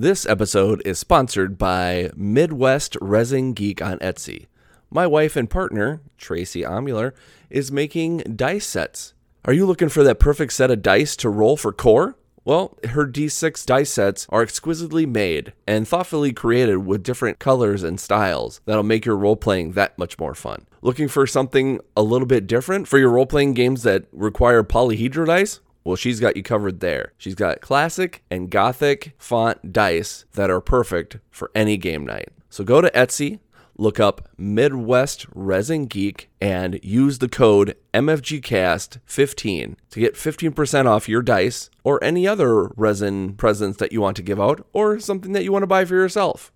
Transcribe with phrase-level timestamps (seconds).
[0.00, 4.46] This episode is sponsored by Midwest Resin Geek on Etsy.
[4.92, 7.14] My wife and partner, Tracy Omuler,
[7.50, 9.14] is making dice sets.
[9.44, 12.16] Are you looking for that perfect set of dice to roll for core?
[12.44, 17.98] Well, her D6 dice sets are exquisitely made and thoughtfully created with different colors and
[17.98, 20.68] styles that'll make your role playing that much more fun.
[20.80, 25.26] Looking for something a little bit different for your role playing games that require polyhedra
[25.26, 25.58] dice?
[25.88, 27.14] Well, she's got you covered there.
[27.16, 32.28] She's got classic and gothic font dice that are perfect for any game night.
[32.50, 33.38] So go to Etsy,
[33.78, 41.22] look up Midwest Resin Geek, and use the code MFGCast15 to get 15% off your
[41.22, 45.42] dice or any other resin presents that you want to give out or something that
[45.42, 46.52] you want to buy for yourself.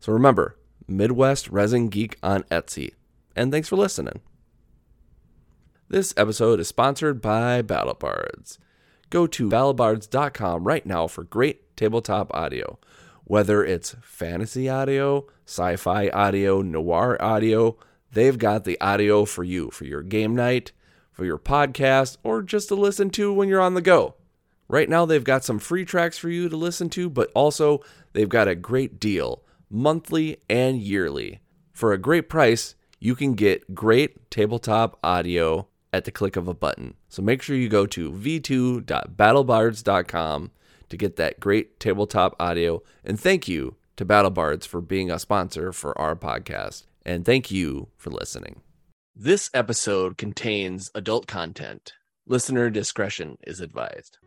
[0.00, 0.56] So remember,
[0.88, 2.94] Midwest Resin Geek on Etsy.
[3.36, 4.22] And thanks for listening.
[5.92, 8.56] This episode is sponsored by BattleBards.
[9.10, 12.78] Go to battlebards.com right now for great tabletop audio.
[13.24, 17.76] Whether it's fantasy audio, sci fi audio, noir audio,
[18.10, 20.72] they've got the audio for you for your game night,
[21.12, 24.14] for your podcast, or just to listen to when you're on the go.
[24.68, 27.82] Right now, they've got some free tracks for you to listen to, but also
[28.14, 31.40] they've got a great deal monthly and yearly.
[31.70, 36.54] For a great price, you can get great tabletop audio at the click of a
[36.54, 36.94] button.
[37.08, 40.50] So make sure you go to v2.battlebards.com
[40.88, 42.82] to get that great tabletop audio.
[43.04, 46.86] And thank you to BattleBards for being a sponsor for our podcast.
[47.04, 48.60] And thank you for listening.
[49.14, 51.92] This episode contains adult content.
[52.26, 54.18] Listener discretion is advised.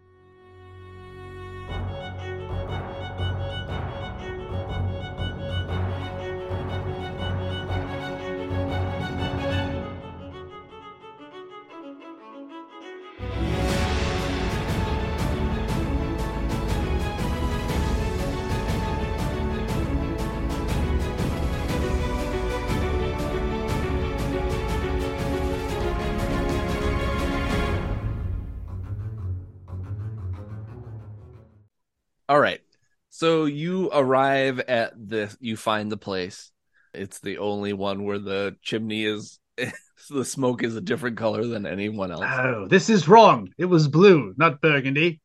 [32.28, 32.62] All right.
[33.10, 36.52] So you arrive at the you find the place.
[36.94, 39.40] It's the only one where the chimney is
[40.10, 42.26] the smoke is a different color than anyone else.
[42.26, 43.50] Oh, this is wrong.
[43.58, 45.22] It was blue, not burgundy.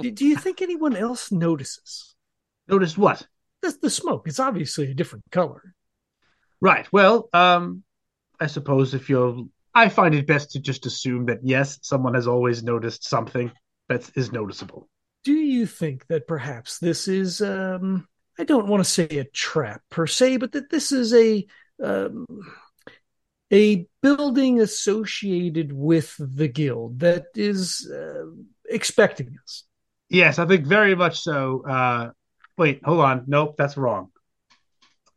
[0.00, 2.14] Do, do you think anyone else notices?
[2.66, 3.26] Notice what?
[3.62, 4.26] That's the smoke.
[4.26, 5.74] It's obviously a different color.
[6.60, 6.86] Right.
[6.92, 7.82] Well, um,
[8.40, 9.44] I suppose if you're,
[9.74, 13.52] I find it best to just assume that yes, someone has always noticed something
[13.88, 14.88] that is noticeable.
[15.24, 19.82] Do you think that perhaps this is, um, I don't want to say a trap
[19.90, 21.46] per se, but that this is a,
[21.82, 22.26] um,
[23.52, 28.24] a building associated with the guild that is uh,
[28.68, 29.64] expecting us?
[30.08, 31.64] Yes, I think very much so.
[31.66, 32.10] Uh,
[32.58, 33.24] wait, hold on.
[33.26, 34.08] Nope, that's wrong.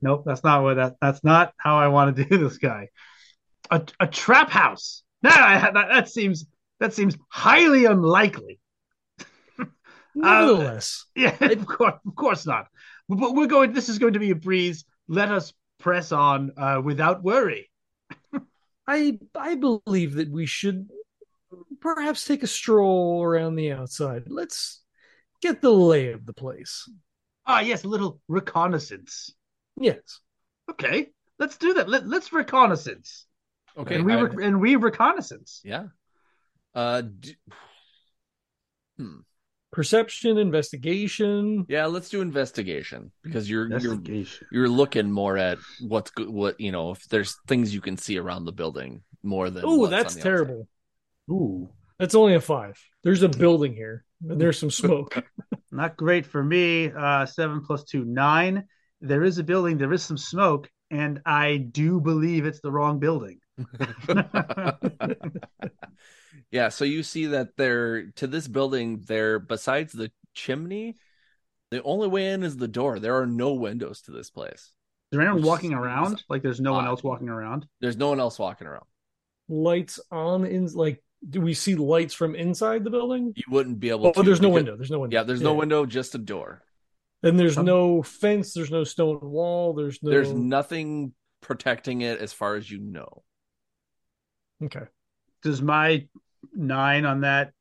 [0.02, 0.96] Nope, that's not what that.
[1.02, 2.90] That's not how I want to do this guy.
[3.72, 5.04] A, a trap house.
[5.24, 6.46] I, that, that seems
[6.80, 8.60] that seems highly unlikely.
[10.16, 12.68] Nevertheless, Yeah, of course, of course not.
[13.10, 13.74] But we're going.
[13.74, 14.86] This is going to be a breeze.
[15.08, 17.70] Let us press on uh, without worry.
[18.88, 20.90] I I believe that we should
[21.82, 24.24] perhaps take a stroll around the outside.
[24.28, 24.82] Let's
[25.42, 26.90] get the lay of the place.
[27.46, 29.32] Ah, yes, a little reconnaissance.
[29.80, 30.22] Yes.
[30.72, 31.88] Okay, let's do that.
[31.90, 33.28] Let, let's reconnaissance.
[33.78, 33.96] Okay.
[33.96, 35.62] and we I- re- and we reconnaissance.
[35.64, 35.88] yeah.
[36.74, 37.36] Uh d-
[38.98, 39.20] hmm.
[39.76, 41.66] Perception, investigation.
[41.68, 44.00] Yeah, let's do investigation because you're you're
[44.50, 48.18] you're looking more at what's good what you know if there's things you can see
[48.18, 50.24] around the building more than Oh, that's on the outside.
[50.24, 50.68] terrible.
[51.30, 51.70] Ooh,
[52.00, 52.82] That's only a five.
[53.04, 54.06] There's a building here.
[54.30, 55.22] and There's some smoke.
[55.74, 56.90] not great for me.
[56.98, 58.64] Uh, seven plus two, nine.
[59.02, 59.78] There is a building.
[59.78, 63.42] There is some smoke, and I do believe it's the wrong building.
[66.52, 70.96] yeah, so you see that there to this building there besides the chimney,
[71.72, 73.00] the only way in is the door.
[73.00, 74.72] There are no windows to this place.
[75.12, 76.24] Is there anyone walking around?
[76.30, 77.68] Like, there's no one else walking around.
[77.82, 78.86] There's no one else walking around.
[79.48, 83.34] lights on in like do we see lights from inside the building?
[83.36, 84.76] You wouldn't be able Oh, to there's no because- window.
[84.78, 85.18] There's no window.
[85.18, 86.62] Yeah, there's no window, just a door.
[87.24, 88.54] And there's Um, no fence.
[88.54, 89.74] There's no stone wall.
[89.74, 90.12] There's no.
[90.12, 93.24] There's nothing protecting it as far as you know.
[94.64, 94.86] Okay.
[95.42, 96.08] Does my
[96.54, 97.52] nine on that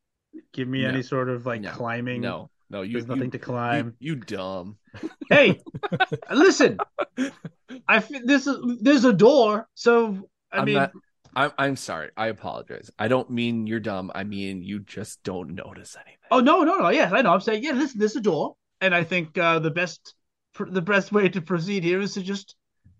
[0.53, 0.89] give me No.
[0.89, 1.71] any sort of like No.
[1.71, 2.21] climbing?
[2.21, 3.95] No, no, you there's nothing you, to climb.
[4.01, 4.77] You, you dumb.
[5.31, 5.61] hey,
[6.31, 6.79] listen.
[7.89, 10.93] I this is there's a door, so I I'm mean, not-
[11.37, 12.11] I'm I'm sorry.
[12.17, 12.91] I apologize.
[12.99, 14.11] I don't mean you're dumb.
[14.15, 16.19] I mean you just don't notice anything.
[16.31, 16.89] oh no, no, no.
[16.91, 17.33] Yes, I know.
[17.33, 18.57] I'm saying, yeah, listen, there's a door.
[18.81, 20.15] and I think uh, the best
[20.59, 22.55] the best way to proceed here is to just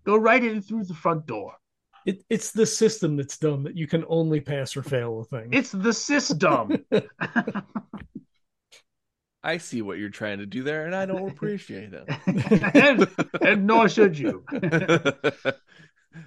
[0.05, 1.55] go right in through the front door.
[2.05, 5.49] It, it's the system that's dumb that you can only pass or fail a thing.
[5.53, 6.85] It's the system.
[9.43, 12.09] I see what you're trying to do there, and I don't appreciate it.
[12.75, 13.09] and,
[13.43, 14.45] and nor should you.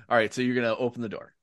[0.10, 1.34] All right, so you're gonna open the door.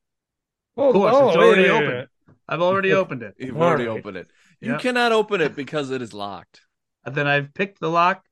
[0.77, 1.99] oh, oh Of course, oh, it's already yeah, yeah, open.
[1.99, 2.05] yeah.
[2.49, 3.35] I've already opened it.
[3.39, 3.89] You've All already right.
[3.89, 4.31] opened it.
[4.61, 4.77] You Yep.
[4.77, 6.61] cannot open it because it is locked.
[7.05, 8.25] And then I've picked the lock.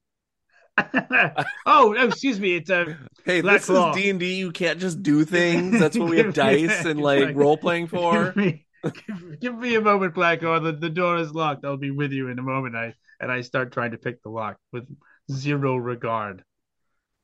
[1.67, 2.57] oh, excuse me.
[2.57, 3.91] It's a Hey, Black this Claw.
[3.91, 4.35] is D and D.
[4.35, 5.79] You can't just do things.
[5.79, 8.33] That's what we have dice and like role playing for.
[8.33, 10.63] Give me, give, give me a moment, Blacko.
[10.63, 11.65] The, the door is locked.
[11.65, 12.75] I'll be with you in a moment.
[12.77, 14.89] I and I start trying to pick the lock with
[15.31, 16.43] zero regard.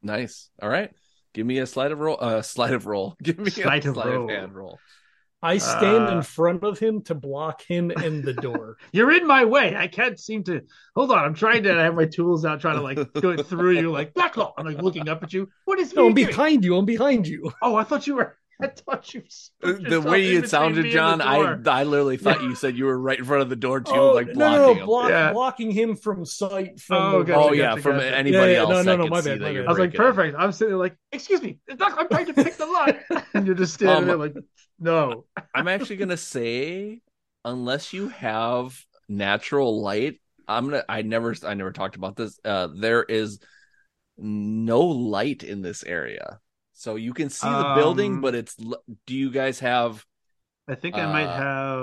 [0.03, 0.51] Nice.
[0.63, 0.91] All right.
[1.35, 2.17] Give me a slide of roll.
[2.21, 3.17] Uh, slide of roll.
[3.23, 4.25] Give me Sleight a of slide roll.
[4.31, 4.79] of hand roll.
[5.41, 8.77] I stand Uh, in front of him to block him and the door.
[8.93, 9.77] You're in my way.
[9.77, 10.63] I can't seem to.
[10.97, 11.25] Hold on.
[11.25, 14.15] I'm trying to I have my tools out, trying to like go through you, like
[14.15, 14.53] Black Claw.
[14.59, 15.49] I'm like looking up at you.
[15.65, 16.27] What is no, I'm doing?
[16.27, 16.77] behind you.
[16.77, 17.53] I'm behind you.
[17.63, 18.37] Oh, I thought you were.
[18.63, 19.23] I thought you.
[19.61, 21.57] The way in it sounded, John, I.
[21.67, 24.13] I literally thought you said you were right in front of the door too, Oh,
[24.15, 24.87] like blocking no, no, him.
[24.87, 25.33] block, Yeah.
[25.33, 26.81] blocking him from sight.
[26.81, 28.17] From Oh, the gotcha, oh gotcha, yeah, from gotcha.
[28.17, 28.71] anybody Yeah, yeah, else.
[28.71, 29.67] no, no, no, my bad, my bad.
[29.67, 29.97] I was like, breaking it.
[29.97, 30.37] perfect.
[30.39, 32.97] I'm sitting there like, excuse me, Doc, I'm trying to pick the lock,
[33.35, 34.35] and you're just standing Um, there like,
[34.81, 35.25] no.
[35.55, 37.01] I'm actually gonna say,
[37.45, 40.85] unless you have natural light, I'm gonna.
[40.89, 41.35] I never.
[41.45, 42.39] I never talked about this.
[42.45, 43.39] Uh, there is
[44.17, 46.41] no light in this area,
[46.79, 48.55] so you can see the building, Um, but it's.
[48.55, 50.05] Do you guys have?
[50.69, 51.37] I think I might Uh,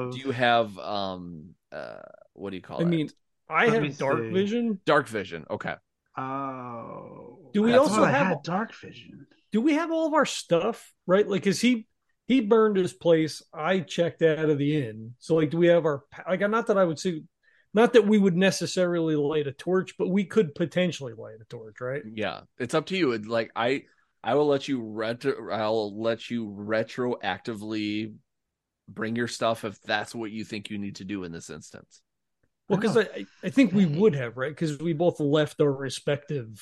[0.05, 0.11] have.
[0.13, 0.77] Do you have?
[0.79, 1.55] Um.
[1.71, 1.97] Uh.
[2.33, 2.87] What do you call I it?
[2.87, 3.09] mean,
[3.49, 4.29] I Let me have dark see.
[4.31, 4.79] vision.
[4.85, 5.45] dark vision.
[5.49, 5.75] Okay.
[6.17, 9.27] Oh, Do we also have- had dark vision?
[9.51, 11.27] Do we have all of our stuff right?
[11.27, 11.87] Like, is he
[12.27, 13.43] he burned his place.
[13.53, 15.13] I checked out of the inn.
[15.19, 16.39] So, like, do we have our like?
[16.41, 17.23] Not that I would see
[17.73, 21.81] not that we would necessarily light a torch, but we could potentially light a torch,
[21.81, 22.01] right?
[22.09, 23.11] Yeah, it's up to you.
[23.11, 23.83] It, like I,
[24.25, 25.51] I will let you retro.
[25.51, 28.15] I'll let you retroactively
[28.89, 32.01] bring your stuff if that's what you think you need to do in this instance.
[32.67, 34.49] Well, because I, I think we would have, right?
[34.49, 36.59] Because we both left our respective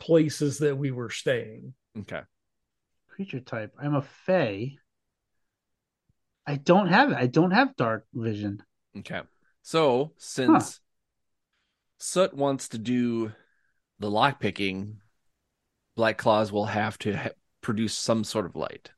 [0.00, 1.74] places that we were staying.
[2.00, 2.22] Okay.
[3.08, 3.72] Creature type.
[3.80, 4.72] I'm a fae.
[6.46, 7.16] I don't have it.
[7.16, 8.64] I don't have dark vision.
[8.98, 9.20] Okay.
[9.62, 10.80] So since
[11.98, 13.30] Soot wants to do
[14.00, 14.96] the lock picking,
[16.00, 17.28] Black Claws will have to ha-
[17.60, 18.90] produce some sort of light.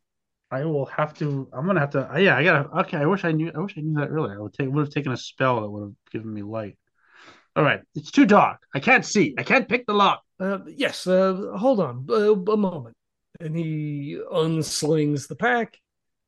[0.53, 1.49] I will have to.
[1.53, 2.13] I'm gonna have to.
[2.15, 2.69] uh, Yeah, I gotta.
[2.83, 3.51] Okay, I wish I knew.
[3.53, 4.39] I wish I knew that earlier.
[4.39, 4.69] I would take.
[4.71, 6.79] Would have taken a spell that would have given me light.
[7.57, 8.61] All right, it's too dark.
[8.73, 9.35] I can't see.
[9.37, 10.23] I can't pick the lock.
[10.39, 12.97] Uh, yes, uh, hold on uh, a moment.
[13.41, 15.77] And he unslings the pack,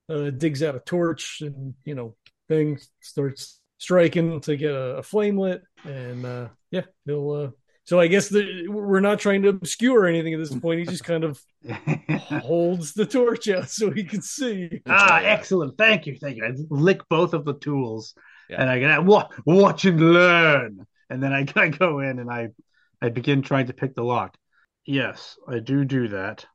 [0.08, 2.16] uh, digs out a torch, and you know,
[2.48, 5.62] thing starts striking to get a, a flame lit.
[5.84, 7.54] And uh, yeah, he'll.
[7.86, 10.80] So I guess the, we're not trying to obscure anything at this point.
[10.80, 11.38] He just kind of
[12.42, 14.80] holds the torch out so he can see.
[14.86, 15.76] ah, excellent.
[15.76, 16.16] Thank you.
[16.18, 16.44] Thank you.
[16.46, 18.14] I lick both of the tools,
[18.48, 18.60] Yeah.
[18.62, 20.86] and I get watch, watch and learn.
[21.10, 22.48] And then I, I go in and I,
[23.02, 24.36] I begin trying to pick the lock.
[24.86, 26.46] Yes, I do do that.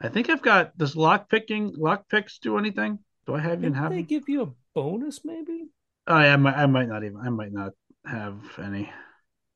[0.00, 0.76] I think I've got.
[0.78, 2.98] Does lock picking lock picks do anything?
[3.26, 3.90] Do I have even Did have?
[3.92, 5.64] they give you a bonus, maybe?
[6.06, 7.18] Oh, yeah, I might, I might not even.
[7.18, 7.72] I might not
[8.06, 8.90] have any.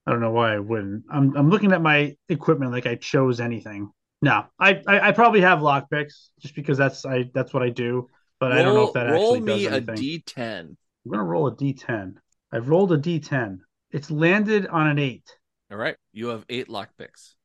[0.06, 1.04] I don't know why I wouldn't.
[1.10, 3.90] I'm I'm looking at my equipment like I chose anything.
[4.22, 7.70] No, I I, I probably have lock picks just because that's I that's what I
[7.70, 8.08] do.
[8.40, 9.96] But I don't know if that roll actually me does a anything.
[9.96, 10.60] D10.
[10.60, 12.14] I'm gonna roll a d10.
[12.52, 13.58] I've rolled a d10.
[13.90, 15.24] It's landed on an eight.
[15.70, 15.96] All right.
[16.12, 17.36] You have eight lock picks.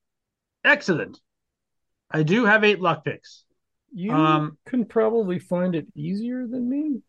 [0.64, 1.20] Excellent.
[2.12, 3.44] I do have eight luck picks.
[3.94, 7.02] You Um, can probably find it easier than me.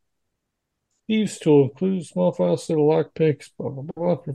[1.07, 4.35] Thieves tool includes small files, set of lock picks, blah blah blah.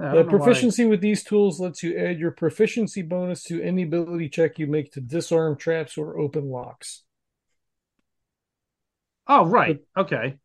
[0.00, 3.42] Profic- I don't know why- proficiency with these tools lets you add your proficiency bonus
[3.44, 7.02] to any ability check you make to disarm traps or open locks,
[9.26, 9.78] Oh right.
[9.96, 10.38] Okay.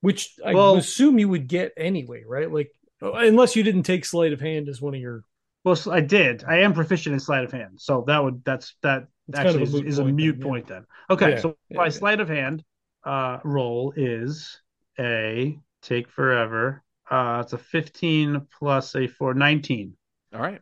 [0.00, 2.50] which I Well- assume you would get anyway, right?
[2.50, 5.24] Like, uh, unless you didn't take sleight of hand as one of your.
[5.64, 6.42] Well, I did.
[6.42, 9.54] I am proficient in sleight of hand, so that would that's that It's kind of
[9.62, 10.46] actually a is, is a mute then, yeah.
[10.46, 10.86] point then.
[11.10, 11.90] Okay, Yeah, so yeah, my yeah.
[11.90, 12.64] sleight of hand
[13.04, 14.60] uh roll is
[14.98, 16.82] a take forever.
[17.10, 19.94] Uh it's a 15 plus a 4 19.
[20.34, 20.60] All right.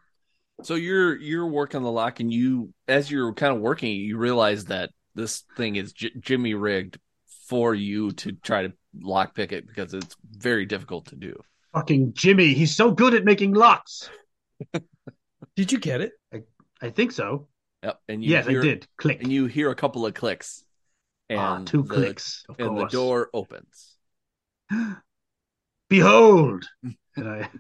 [0.62, 4.66] So you're you're working the lock, and you, as you're kind of working, you realize
[4.66, 6.98] that this thing is J- Jimmy rigged
[7.48, 11.40] for you to try to lock pick it because it's very difficult to do.
[11.72, 14.10] Fucking Jimmy, he's so good at making locks.
[15.56, 16.12] Did you get it?
[16.82, 17.48] I think so.
[17.82, 18.00] Yep.
[18.08, 18.86] And you Yes, hear, I did.
[18.96, 19.22] Click.
[19.22, 20.64] And you hear a couple of clicks,
[21.28, 22.44] and ah, two the, clicks.
[22.48, 23.96] Of and the door opens.
[25.90, 26.64] Behold.
[27.16, 27.50] and I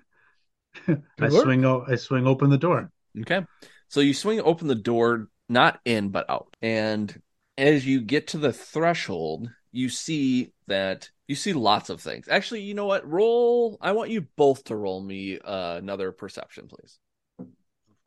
[0.88, 1.42] I work.
[1.42, 1.64] swing.
[1.66, 2.90] O- I swing open the door.
[3.20, 3.44] Okay.
[3.88, 6.56] So you swing open the door, not in, but out.
[6.62, 7.20] And
[7.58, 12.28] as you get to the threshold, you see that you see lots of things.
[12.28, 13.06] Actually, you know what?
[13.06, 13.76] Roll.
[13.80, 16.98] I want you both to roll me uh, another perception, please.
[17.38, 17.46] Of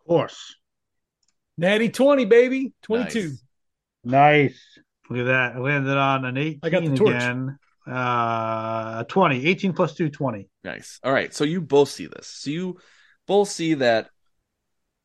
[0.07, 0.55] course.
[1.57, 2.73] Natty 20, baby.
[2.83, 3.19] 22.
[3.29, 3.43] Nice.
[4.03, 4.79] Nice.
[5.09, 5.55] Look at that.
[5.55, 7.15] I landed on an 18 I got the torch.
[7.15, 7.59] again.
[7.85, 9.45] Uh, 20.
[9.45, 10.47] 18 plus 2, 20.
[10.63, 10.99] Nice.
[11.03, 11.33] All right.
[11.33, 12.27] So you both see this.
[12.27, 12.77] So you
[13.27, 14.09] both see that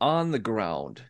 [0.00, 1.02] on the ground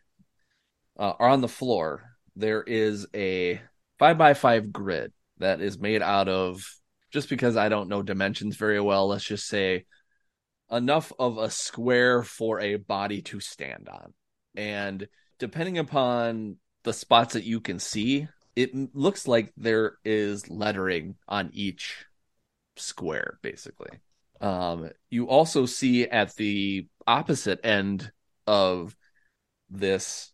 [0.97, 2.03] uh, or on the floor,
[2.35, 3.61] there is a
[3.97, 6.63] five by five grid that is made out of,
[7.11, 9.85] just because I don't know dimensions very well, let's just say
[10.71, 14.13] enough of a square for a body to stand on.
[14.55, 15.07] And
[15.39, 18.27] depending upon the spots that you can see,
[18.59, 22.05] it looks like there is lettering on each
[22.75, 23.91] square, basically.
[24.41, 28.11] Um, you also see at the opposite end
[28.45, 28.97] of
[29.69, 30.33] this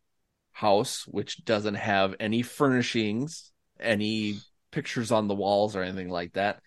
[0.54, 4.40] house, which doesn't have any furnishings, any
[4.72, 6.64] pictures on the walls or anything like that.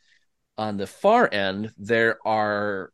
[0.59, 2.93] On the far end, there are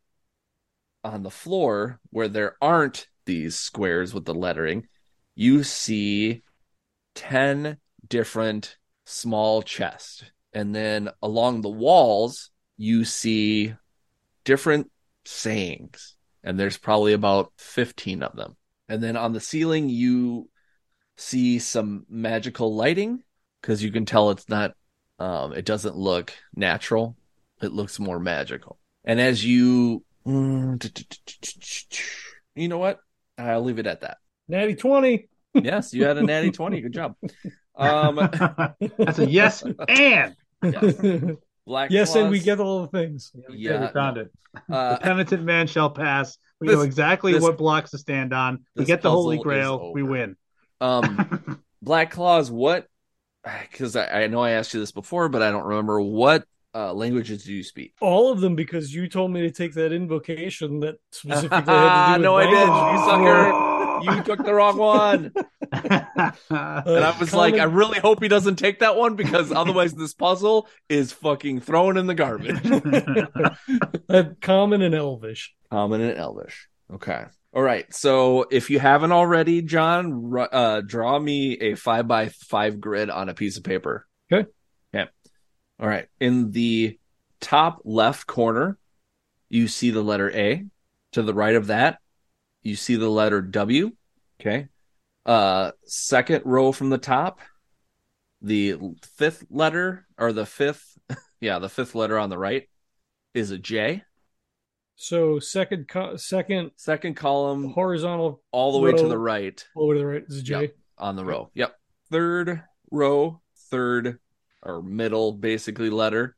[1.02, 4.86] on the floor where there aren't these squares with the lettering,
[5.34, 6.42] you see
[7.14, 7.76] 10
[8.08, 10.24] different small chests.
[10.52, 13.74] And then along the walls, you see
[14.44, 14.90] different
[15.24, 16.14] sayings.
[16.42, 18.56] And there's probably about 15 of them.
[18.88, 20.48] And then on the ceiling, you
[21.16, 23.22] see some magical lighting
[23.60, 24.74] because you can tell it's not,
[25.18, 27.16] um, it doesn't look natural.
[27.62, 28.78] It looks more magical.
[29.04, 30.04] And as you,
[32.54, 33.00] you know what?
[33.38, 34.18] I'll leave it at that.
[34.48, 35.28] Natty 20.
[35.54, 36.80] Yes, you had a natty 20.
[36.80, 37.14] Good job.
[37.76, 38.16] Um,
[38.98, 40.36] That's a yes and.
[41.66, 43.32] Black yes, and we get all the things.
[43.48, 44.30] Yeah, we found it.
[44.68, 46.36] The uh, penitent man shall pass.
[46.60, 48.64] We This- know exactly this- what blocks to stand on.
[48.76, 49.92] We get the Holy Grail.
[49.92, 50.36] We win.
[50.80, 52.86] um, Black Claws, what?
[53.42, 56.92] Because I, I know I asked you this before, but I don't remember what uh,
[56.94, 57.94] languages do you speak?
[58.00, 62.12] All of them because you told me to take that invocation that specifically had to
[62.14, 62.74] do with no, I didn't.
[62.94, 63.73] You sucker!
[64.02, 65.32] You took the wrong one.
[66.50, 70.14] And I was like, I really hope he doesn't take that one because otherwise this
[70.14, 72.60] puzzle is fucking thrown in the garbage.
[74.08, 75.54] uh, common and elvish.
[75.70, 76.68] Common and Elvish.
[76.92, 77.24] Okay.
[77.52, 77.92] All right.
[77.92, 83.28] So if you haven't already, John, uh, draw me a five by five grid on
[83.28, 84.06] a piece of paper.
[84.32, 84.48] Okay.
[84.94, 85.10] Okay.
[85.80, 86.06] All right.
[86.20, 86.98] In the
[87.40, 88.78] top left corner,
[89.48, 90.64] you see the letter A.
[91.12, 91.98] To the right of that,
[92.64, 93.92] you see the letter W.
[94.40, 94.66] Okay.
[95.24, 97.38] Uh, second row from the top,
[98.42, 98.76] the
[99.16, 100.98] fifth letter or the fifth,
[101.40, 102.68] yeah, the fifth letter on the right
[103.32, 104.02] is a J.
[104.96, 109.98] So second, co- second Second column horizontal all the way to the right over to
[109.98, 110.60] the right is a J.
[110.60, 110.74] Yep.
[110.98, 111.50] on the row.
[111.54, 111.74] Yep.
[112.10, 113.40] Third row,
[113.70, 114.18] third
[114.62, 116.36] or middle basically letter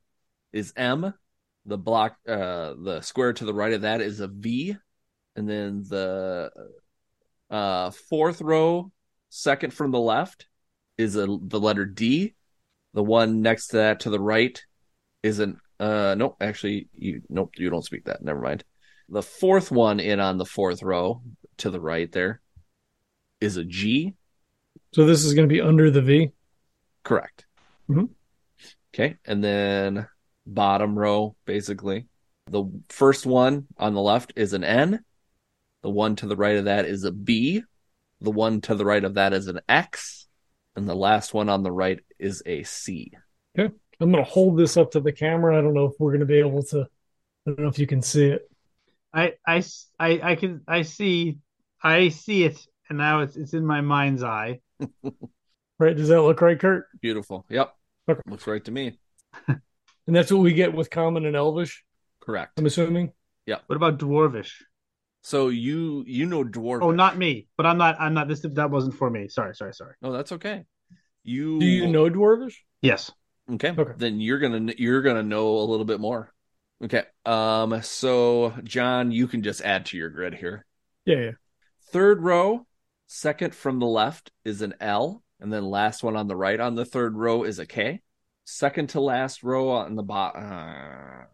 [0.52, 1.12] is M.
[1.66, 4.76] The block uh the square to the right of that is a V.
[5.36, 6.50] And then the
[7.50, 8.90] uh fourth row,
[9.28, 10.46] second from the left
[10.98, 12.34] is a the letter D.
[12.94, 14.60] The one next to that to the right
[15.22, 18.22] is an uh nope, actually you nope, you don't speak that.
[18.22, 18.64] Never mind.
[19.08, 21.22] The fourth one in on the fourth row
[21.58, 22.40] to the right there
[23.40, 24.14] is a G.
[24.92, 26.32] So this is going to be under the V.
[27.04, 27.46] Correct.
[27.88, 28.08] Mhm.
[28.94, 29.16] Okay.
[29.24, 30.08] And then
[30.46, 32.06] bottom row, basically.
[32.50, 35.04] The first one on the left is an N.
[35.86, 37.62] The one to the right of that is a B.
[38.20, 40.26] The one to the right of that is an X.
[40.74, 43.12] And the last one on the right is a C.
[43.56, 45.56] I'm going to hold this up to the camera.
[45.56, 46.88] I don't know if we're going to be able to.
[47.46, 48.50] I don't know if you can see it.
[49.14, 49.62] I, I,
[49.96, 51.38] I, I can I see
[51.80, 54.58] I see it and now it's it's in my mind's eye.
[55.78, 55.94] Right?
[55.94, 56.86] Does that look right, Kurt?
[57.02, 57.44] Beautiful.
[57.50, 57.70] Yep.
[58.08, 58.20] Okay.
[58.26, 58.98] Looks right to me.
[59.48, 61.84] And that's what we get with common and elvish.
[62.20, 62.52] Correct.
[62.58, 63.12] I'm assuming.
[63.44, 63.58] Yeah.
[63.66, 64.52] What about dwarvish?
[65.26, 66.82] So you you know dwarf.
[66.82, 67.48] Oh, not me.
[67.56, 69.26] But I'm not I'm not this that wasn't for me.
[69.26, 69.94] Sorry, sorry, sorry.
[70.00, 70.64] No, that's okay.
[71.24, 72.54] You Do you know dwarvish?
[72.80, 73.10] Yes.
[73.54, 73.74] Okay.
[73.76, 73.92] Okay.
[73.96, 76.32] Then you're gonna you're gonna know a little bit more.
[76.84, 77.02] Okay.
[77.24, 77.82] Um.
[77.82, 80.64] So John, you can just add to your grid here.
[81.06, 81.30] Yeah, yeah.
[81.90, 82.64] Third row,
[83.08, 86.76] second from the left is an L, and then last one on the right on
[86.76, 88.00] the third row is a K.
[88.44, 91.26] Second to last row on the bottom.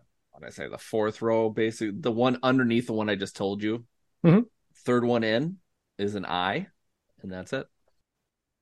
[0.45, 0.69] I say?
[0.69, 3.85] The fourth row, basically the one underneath the one I just told you.
[4.25, 4.47] Mhm.
[4.85, 5.59] Third one in
[5.99, 6.69] is an I,
[7.23, 7.67] and that's it.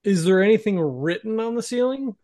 [0.05, 2.17] Is there anything written on the ceiling?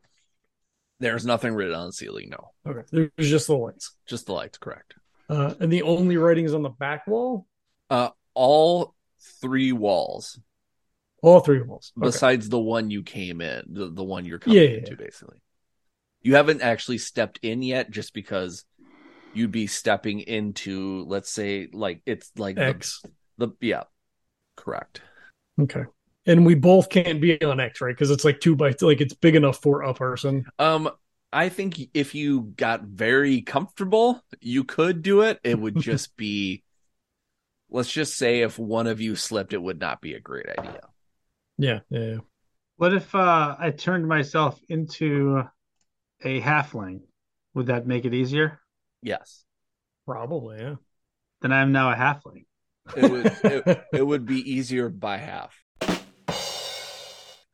[0.98, 2.30] There's nothing written on the ceiling.
[2.30, 2.82] No, Okay.
[3.16, 3.94] There's just the lights.
[4.06, 4.56] just the lights.
[4.58, 4.94] Correct.
[5.28, 7.46] Uh, and the only writing is on the back wall.
[7.90, 8.94] Uh, all
[9.40, 10.38] three walls,
[11.22, 11.92] All three walls.
[11.98, 12.06] Okay.
[12.06, 14.96] besides the one you came in, the, the one you're coming Yeah, yeah, into, yeah.
[15.04, 15.42] basically.
[16.22, 18.64] You haven't actually stepped in yet, just because
[19.34, 23.02] you'd be stepping into, let's say, like it's like the, X.
[23.38, 23.84] the yeah,
[24.56, 25.00] correct.
[25.60, 25.84] Okay.
[26.26, 27.94] And we both can't be on X, right?
[27.94, 30.44] Because it's like two by like it's big enough for a person.
[30.58, 30.90] Um,
[31.32, 35.38] I think if you got very comfortable, you could do it.
[35.44, 36.64] It would just be,
[37.70, 40.80] let's just say, if one of you slipped, it would not be a great idea.
[41.58, 42.00] Yeah, yeah.
[42.00, 42.16] yeah.
[42.76, 45.42] What if uh, I turned myself into
[46.22, 47.00] a halfling?
[47.54, 48.60] Would that make it easier?
[49.02, 49.44] Yes,
[50.06, 50.76] Probably, yeah.
[51.42, 52.46] Then I am now a halfling.
[52.96, 53.26] it would.
[53.44, 55.54] it, it would be easier by half.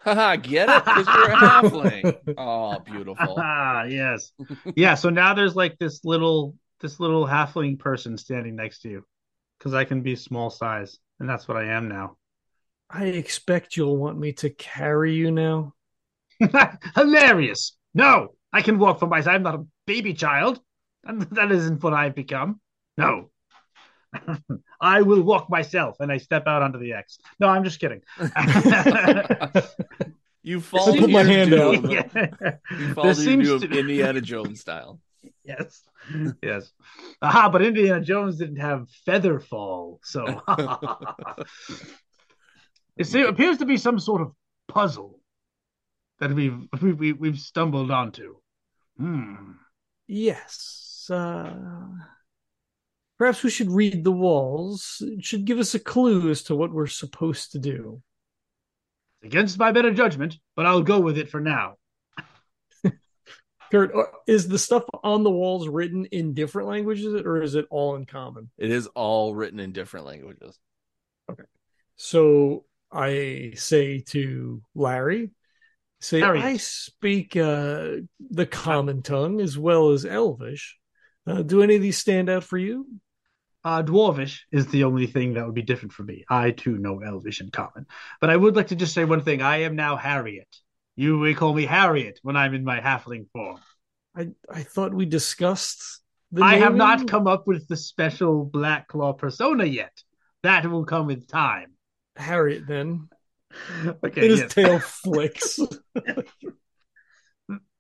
[0.01, 0.85] Haha, get it?
[0.85, 2.35] Because you're a halfling.
[2.37, 3.37] Oh, beautiful.
[3.39, 4.33] Ah, yes.
[4.77, 9.05] yeah, so now there's like this little this little halfling person standing next to you.
[9.59, 12.17] Because I can be small size, and that's what I am now.
[12.91, 15.75] I expect you'll want me to carry you now.
[16.95, 17.77] Hilarious.
[17.95, 19.37] No, I can walk for myself.
[19.37, 20.61] I'm not a baby child.
[21.05, 22.61] And that isn't what I've become.
[22.97, 23.31] No.
[24.81, 27.19] I will walk myself and I step out onto the X.
[27.41, 28.03] No, I'm just kidding.
[30.45, 30.89] You fall.
[30.89, 31.85] I'll put my hand doom.
[31.87, 31.91] out.
[31.93, 32.29] Yeah.
[32.77, 34.99] You fall There to seems to- doom Indiana Jones style.
[35.45, 35.83] Yes.
[36.43, 36.73] Yes.
[37.23, 40.01] Aha, but Indiana Jones didn't have feather fall.
[40.03, 40.25] So
[42.97, 44.33] it se- appears to be some sort of
[44.67, 45.21] puzzle
[46.19, 48.35] that we've we, we, we've stumbled onto.
[48.99, 49.53] Hmm.
[50.09, 50.92] Yes.
[51.11, 51.55] Uh,
[53.19, 55.03] perhaps we should read the walls.
[55.05, 58.03] It should give us a clue as to what we're supposed to do.
[59.23, 61.75] Against my better judgment, but I'll go with it for now.
[63.73, 63.93] Kurt,
[64.27, 68.05] is the stuff on the walls written in different languages or is it all in
[68.05, 68.51] common?
[68.59, 70.59] It is all written in different languages.
[71.31, 71.45] Okay.
[71.97, 75.31] So I say to Larry,
[76.03, 76.45] say, Harriet.
[76.45, 80.77] I speak uh, the common tongue as well as Elvish.
[81.27, 82.87] Uh, do any of these stand out for you?
[83.65, 86.25] Uh, Dwarvish is the only thing that would be different for me.
[86.29, 87.87] I too know Elvish in common.
[88.21, 89.41] But I would like to just say one thing.
[89.41, 90.49] I am now Harriet.
[90.97, 93.61] You may call me Harriet when I'm in my halfling form.
[94.17, 96.01] I I thought we discussed.
[96.33, 99.93] The I have not come up with the special Black Claw persona yet.
[100.43, 101.73] That will come with time.
[102.17, 103.09] Harriet then.
[104.03, 104.29] Okay.
[104.29, 104.55] His yes.
[104.55, 105.59] tail flicks.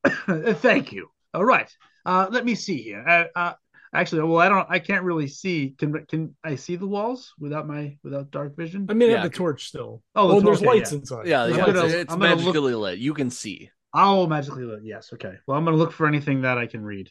[0.37, 1.09] Thank you.
[1.33, 1.75] All right.
[2.05, 3.05] Uh, let me see here.
[3.07, 3.53] Uh, uh,
[3.95, 4.67] actually, well, I don't.
[4.71, 5.75] I can't really see.
[5.79, 8.87] Can can I see the walls without my without dark vision?
[8.89, 9.23] I mean, I Yeah.
[9.23, 10.03] have the torch still.
[10.15, 10.99] Oh, the Oh, and there's okay, lights yeah.
[10.99, 11.27] inside.
[11.27, 12.99] Yeah, yeah, gonna- it's, it's I'm gonna look- magically lit.
[12.99, 13.71] You can see.
[13.95, 14.81] Oh, magically lit.
[14.85, 15.13] Yes.
[15.13, 15.35] Okay.
[15.47, 17.11] Well, I'm going to look for anything that I can read.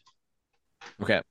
[1.00, 1.22] Okay.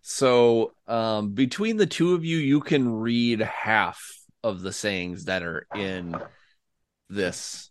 [0.00, 4.00] So, um, between the two of you, you can read half
[4.42, 6.16] of the sayings that are in
[7.10, 7.70] this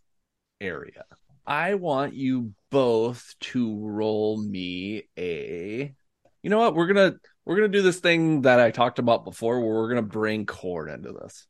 [0.60, 1.04] area.
[1.48, 5.94] I want you both to roll me a.
[6.42, 6.74] You know what?
[6.74, 7.14] We're gonna
[7.46, 10.90] we're gonna do this thing that I talked about before, where we're gonna bring Cord
[10.90, 11.46] into this.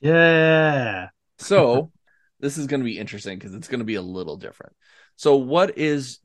[0.00, 1.08] Yeah.
[1.38, 1.90] So
[2.40, 4.74] this is going to be interesting because it's going to be a little different.
[5.16, 6.18] So what is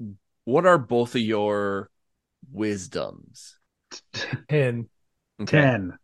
[0.44, 1.90] what are both of your
[2.52, 3.58] wisdoms?
[4.50, 4.90] Ten.
[5.42, 5.62] Okay.
[5.62, 5.98] Ten.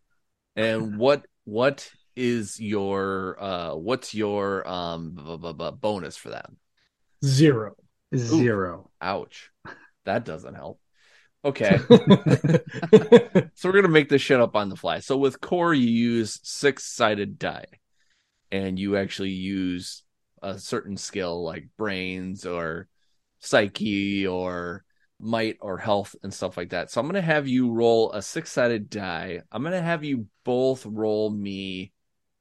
[0.55, 6.49] And what what is your uh what's your um b- b- b- bonus for that?
[7.23, 7.75] Zero.
[8.15, 8.91] Zero.
[9.01, 9.49] Ouch.
[10.05, 10.79] That doesn't help.
[11.45, 11.77] Okay.
[11.87, 11.89] so
[13.69, 14.99] we're gonna make this shit up on the fly.
[14.99, 17.65] So with core, you use six sided die,
[18.51, 20.03] and you actually use
[20.41, 22.87] a certain skill like brains or
[23.39, 24.83] psyche or
[25.19, 26.91] might or health and stuff like that.
[26.91, 29.41] So I'm gonna have you roll a six sided die.
[29.51, 31.93] I'm gonna have you both roll me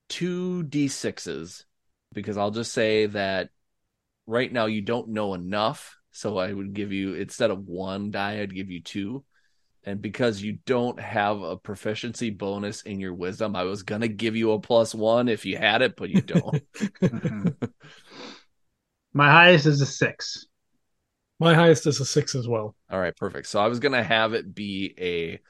[0.08, 1.64] two d6s
[2.12, 3.50] because I'll just say that
[4.26, 5.96] right now you don't know enough.
[6.12, 9.24] So I would give you instead of one die, I'd give you two.
[9.84, 14.36] And because you don't have a proficiency bonus in your wisdom, I was gonna give
[14.36, 16.62] you a plus one if you had it, but you don't.
[19.12, 20.46] My highest is a six.
[21.38, 22.76] My highest is a six as well.
[22.90, 23.48] All right, perfect.
[23.48, 25.40] So I was gonna have it be a.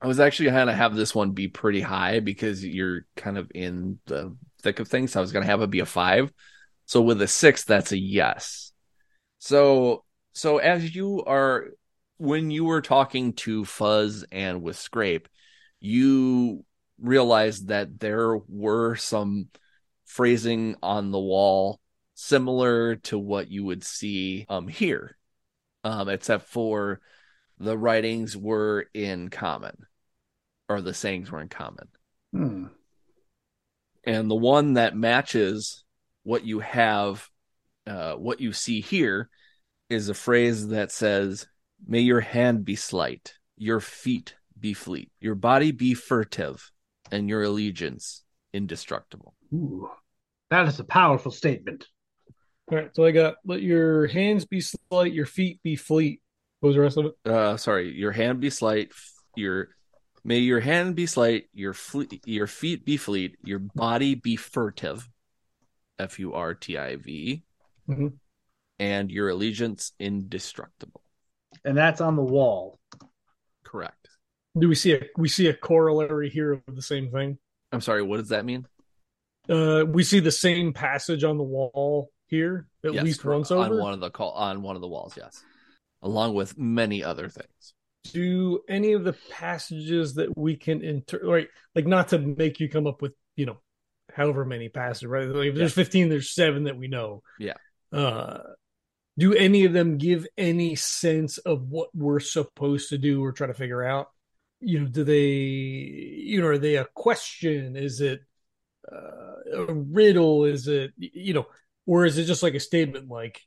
[0.00, 3.98] I was actually gonna have this one be pretty high because you're kind of in
[4.06, 5.12] the thick of things.
[5.12, 6.32] So I was gonna have it be a five.
[6.92, 8.70] So with a six, that's a yes.
[9.38, 11.68] So so as you are
[12.18, 15.26] when you were talking to Fuzz and with Scrape,
[15.80, 16.66] you
[17.00, 19.48] realized that there were some
[20.04, 21.80] phrasing on the wall
[22.12, 25.16] similar to what you would see um here
[25.84, 27.00] um, except for
[27.58, 29.86] the writings were in common,
[30.68, 31.88] or the sayings were in common.
[32.34, 32.66] Hmm.
[34.04, 35.81] And the one that matches
[36.24, 37.28] what you have,
[37.86, 39.28] uh, what you see here,
[39.90, 41.46] is a phrase that says,
[41.86, 46.70] May your hand be slight, your feet be fleet, your body be furtive,
[47.10, 49.34] and your allegiance indestructible.
[49.52, 49.90] Ooh,
[50.50, 51.86] that is a powerful statement.
[52.70, 56.22] All right, so I got let your hands be slight, your feet be fleet.
[56.60, 57.30] What was the rest of it?
[57.30, 58.92] Uh, sorry, your hand be slight,
[59.36, 59.68] your
[60.24, 65.08] may your hand be slight, your fleet, your feet be fleet, your body be furtive,
[66.02, 67.42] F U R T I V,
[67.88, 68.18] Mhm.
[68.78, 71.02] and your allegiance indestructible.
[71.64, 72.78] And that's on the wall.
[73.64, 74.08] Correct.
[74.58, 77.38] Do we see a we see a corollary here of the same thing?
[77.70, 78.02] I'm sorry.
[78.02, 78.66] What does that mean?
[79.48, 83.74] Uh, we see the same passage on the wall here, at Yes, least once over.
[83.74, 85.14] on one of the call on one of the walls.
[85.16, 85.42] Yes,
[86.02, 87.74] along with many other things.
[88.12, 92.68] do any of the passages that we can inter right like not to make you
[92.68, 93.56] come up with you know
[94.14, 95.26] however many passages right?
[95.26, 97.22] Like if there's 15 there's seven that we know.
[97.38, 97.54] Yeah.
[97.92, 98.38] uh
[99.18, 103.46] do any of them give any sense of what we're supposed to do or try
[103.46, 104.08] to figure out?
[104.60, 107.76] You know do they you know are they a question?
[107.76, 108.20] Is it
[108.90, 110.44] uh, a riddle?
[110.44, 111.46] Is it you know
[111.86, 113.40] or is it just like a statement like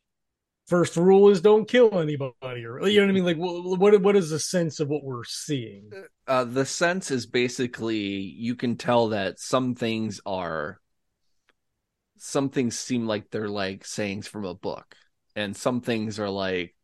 [0.66, 3.26] first rule is don't kill anybody or you know what i mean?
[3.26, 5.92] Like what what, is the sense of what we're seeing?
[6.28, 10.80] Uh, the sense is basically you can tell that some things are,
[12.18, 14.96] some things seem like they're like sayings from a book,
[15.36, 16.76] and some things are like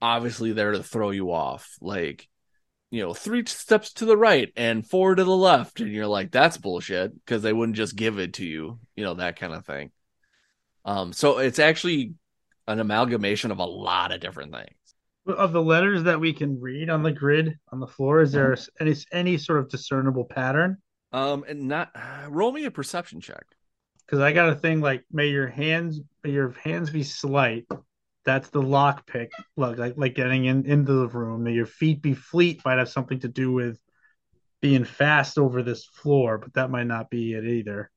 [0.00, 2.28] obviously there to throw you off, like
[2.90, 6.30] you know three steps to the right and four to the left, and you're like
[6.30, 9.66] that's bullshit because they wouldn't just give it to you, you know that kind of
[9.66, 9.90] thing.
[10.84, 12.14] Um, so it's actually
[12.68, 14.74] an amalgamation of a lot of different things.
[15.26, 18.56] Of the letters that we can read on the grid on the floor, is there
[18.80, 20.78] any any sort of discernible pattern?
[21.12, 21.90] Um, and not
[22.28, 23.44] roll me a perception check.
[24.06, 27.66] Because I got a thing like, may your hands may your hands be slight.
[28.24, 29.32] That's the lock pick.
[29.56, 31.44] Look, like like getting in into the room.
[31.44, 33.78] May your feet be fleet might have something to do with
[34.60, 37.90] being fast over this floor, but that might not be it either.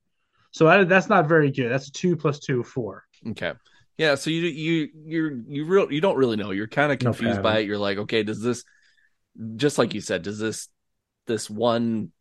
[0.51, 1.69] So I, that's not very good.
[1.69, 3.05] That's two plus two, four.
[3.29, 3.53] Okay.
[4.01, 6.49] Yeah, so you you you're you real you don't really know.
[6.49, 7.67] You're kind of No confused by it.
[7.67, 8.63] You're like, okay, does this
[9.57, 10.69] just like you said, does this
[11.27, 12.11] this one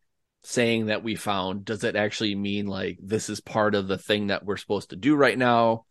[0.43, 4.27] saying that we found does it actually mean like this is part of the thing
[4.27, 5.85] that we're supposed to do right now?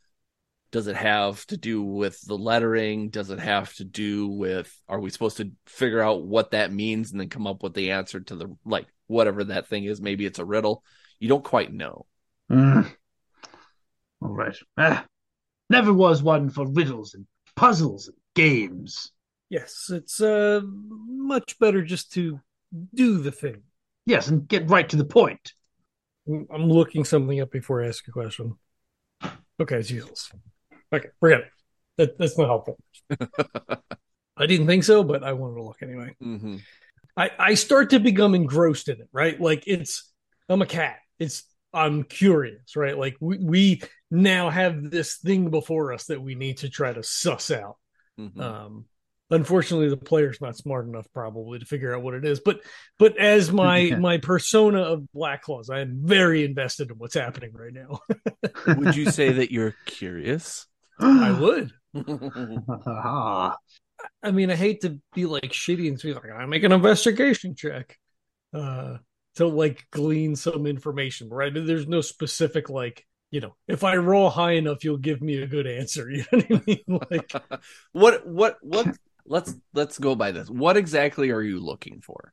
[0.71, 3.09] Does it have to do with the lettering?
[3.11, 7.11] Does it have to do with are we supposed to figure out what that means
[7.11, 10.01] and then come up with the answer to the like whatever that thing is?
[10.01, 10.85] Maybe it's a riddle.
[11.19, 12.07] You don't quite know.
[12.49, 12.89] Mm.
[14.23, 14.57] All right.
[14.79, 15.05] Ah,
[15.71, 19.13] never was one for riddles and puzzles and games.
[19.49, 22.41] yes it's uh much better just to
[22.95, 23.63] do the thing
[24.07, 25.53] Yes, and get right to the point.
[26.29, 28.55] i'm looking something up before i ask a question
[29.61, 30.31] okay jesus
[30.93, 31.51] okay forget it
[31.97, 32.79] that, that's not helpful
[34.37, 36.57] i didn't think so but i wanted to look anyway hmm
[37.17, 39.39] I, I start to become engrossed in it, right?
[39.39, 40.11] Like it's
[40.49, 41.01] I'm a cat.
[41.19, 41.43] It's
[41.75, 42.97] I'm curious, right?
[42.97, 47.03] Like we, we now have this thing before us that we need to try to
[47.03, 47.77] suss out.
[48.19, 48.87] hmm Um
[49.33, 52.41] unfortunately the player's not smart enough probably to figure out what it is.
[52.41, 52.63] But
[52.99, 53.97] but as my Yeah.
[53.97, 58.01] my persona of Black Claws, I am very invested in what's happening right now.
[58.67, 60.67] Would you say that you're curious?
[61.01, 61.73] I would.
[64.23, 67.55] I mean, I hate to be like shitty and be like, I make an investigation
[67.55, 67.99] check
[68.55, 68.99] uh,
[69.37, 71.53] to like glean some information, right?
[71.55, 75.47] There's no specific like, you know, if I roll high enough, you'll give me a
[75.47, 76.11] good answer.
[76.15, 77.01] You know what I mean?
[77.11, 77.37] Like,
[77.93, 82.33] what what what let's let's go by this what exactly are you looking for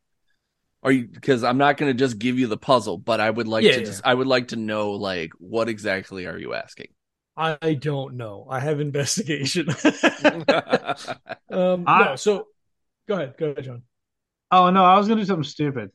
[0.84, 3.48] are you because i'm not going to just give you the puzzle but i would
[3.48, 3.86] like Yeah, to yeah.
[3.88, 6.88] just i would like to know like what exactly are you asking
[7.36, 8.48] I don't know.
[8.50, 9.68] I have investigation.
[11.52, 12.48] um, I- no, so
[13.08, 13.84] go ahead, go ahead, John.
[14.52, 15.92] oh no, I was gonna do something stupid.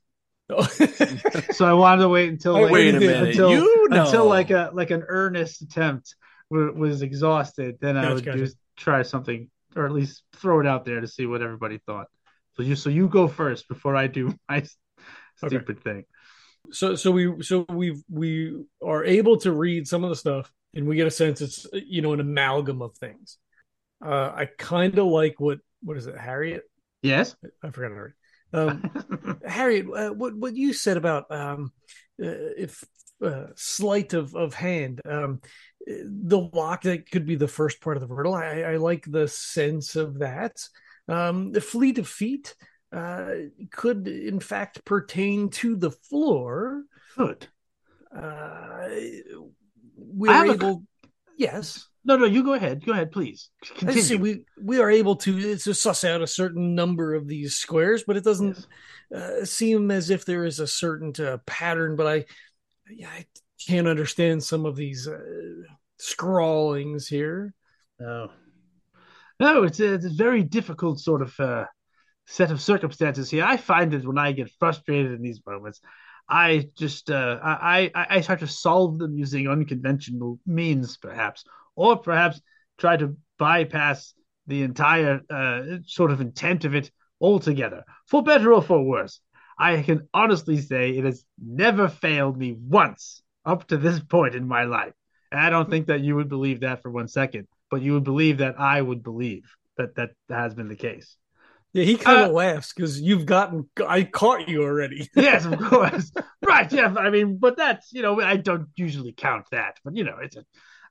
[1.52, 4.26] So I wanted to wait until like, wait a Until- minute until, you know until
[4.26, 6.14] like a like an earnest attempt
[6.50, 7.78] w- was exhausted.
[7.80, 8.38] Then I would gotcha.
[8.38, 12.06] just try something, or at least throw it out there to see what everybody thought.
[12.56, 14.76] So you so you go first before I do my s-
[15.44, 15.56] Okay.
[15.56, 16.04] stupid thing.
[16.70, 20.86] so so we so we we are able to read some of the stuff and
[20.86, 23.38] we get a sense it's you know an amalgam of things
[24.06, 26.62] uh i kind of like what what is it harriet
[27.02, 27.34] Yes.
[27.64, 28.14] i forgot already
[28.52, 31.72] um harriet uh, what what you said about um
[32.22, 32.84] uh, if
[33.24, 35.40] uh, sleight of of hand um
[35.86, 39.28] the lock that could be the first part of the riddle i i like the
[39.28, 40.56] sense of that
[41.08, 42.54] um the fleet of feet
[42.92, 43.30] uh
[43.70, 46.82] could in fact pertain to the floor
[47.16, 47.46] Good.
[48.14, 48.88] uh,
[49.96, 50.84] we're have a- able.
[51.36, 52.84] Yes, No, no, you go ahead.
[52.84, 53.50] Go ahead, please.
[53.86, 54.18] I just say Continue.
[54.18, 54.44] we
[54.76, 58.24] we are able to to suss out a certain number of these squares, but it
[58.24, 58.66] doesn't
[59.10, 59.22] Yes.
[59.22, 61.94] uh, seem as if there is a certain uh, pattern.
[61.96, 62.24] But I,
[62.90, 63.26] yeah, I
[63.68, 65.18] can't understand some of these uh,
[65.98, 67.54] scrawlings here.
[68.00, 68.30] No,
[69.38, 71.66] no, it's a, it's a very difficult sort of uh,
[72.26, 73.44] set of circumstances here.
[73.44, 75.80] I find that when I get frustrated in these moments,
[76.28, 81.44] I just uh, I, I I try to solve them using unconventional means, perhaps,
[81.76, 82.40] or perhaps
[82.78, 84.14] try to bypass
[84.46, 89.20] the entire uh, sort of intent of it altogether, for better or for worse.
[89.58, 94.46] I can honestly say it has never failed me once up to this point in
[94.48, 94.94] my life.
[95.30, 98.04] And I don't think that you would believe that for one second, but you would
[98.04, 99.44] believe that I would believe
[99.76, 101.16] that that has been the case.
[101.72, 103.68] Yeah, he kind of Uh, laughs because you've gotten.
[103.87, 105.08] I caught you already.
[105.16, 106.12] yes, of course.
[106.44, 106.70] right.
[106.70, 106.94] Yeah.
[106.98, 110.37] I mean, but that's, you know, I don't usually count that, but you know, it's
[110.37, 110.44] a,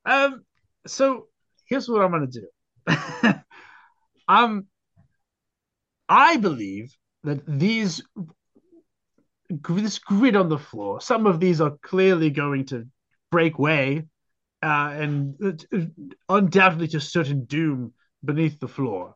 [0.06, 0.44] um,
[0.88, 1.28] so
[1.66, 3.34] here's what I'm going to do.
[4.28, 4.68] um,
[6.10, 8.02] I believe that these,
[9.50, 12.88] this grid on the floor, some of these are clearly going to
[13.32, 14.04] break way,
[14.64, 15.36] uh, and
[15.74, 15.80] uh,
[16.30, 19.16] undoubtedly to certain doom beneath the floor.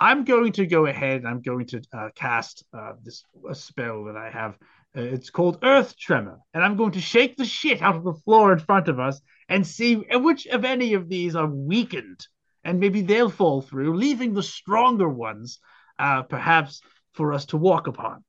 [0.00, 4.16] I'm going to go ahead and I'm going to uh, cast uh, this spell that
[4.16, 4.56] I have.
[4.96, 8.14] Uh, it's called Earth Tremor, and I'm going to shake the shit out of the
[8.14, 12.26] floor in front of us and see which of any of these are weakened,
[12.64, 15.58] and maybe they'll fall through, leaving the stronger ones,
[15.98, 16.80] uh, perhaps
[17.12, 18.24] for us to walk upon.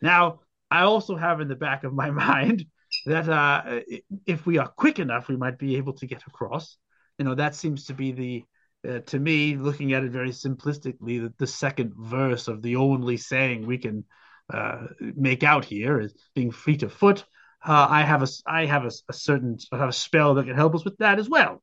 [0.00, 2.66] Now, I also have in the back of my mind
[3.06, 3.80] that uh,
[4.26, 6.76] if we are quick enough, we might be able to get across.
[7.18, 8.44] You know, that seems to be the
[8.88, 13.16] uh, to me, looking at it very simplistically, the, the second verse of the only
[13.16, 14.04] saying we can
[14.52, 17.24] uh, make out here is being fleet of foot.
[17.64, 20.56] Uh, I have a I have a, a certain I have a spell that can
[20.56, 21.62] help us with that as well.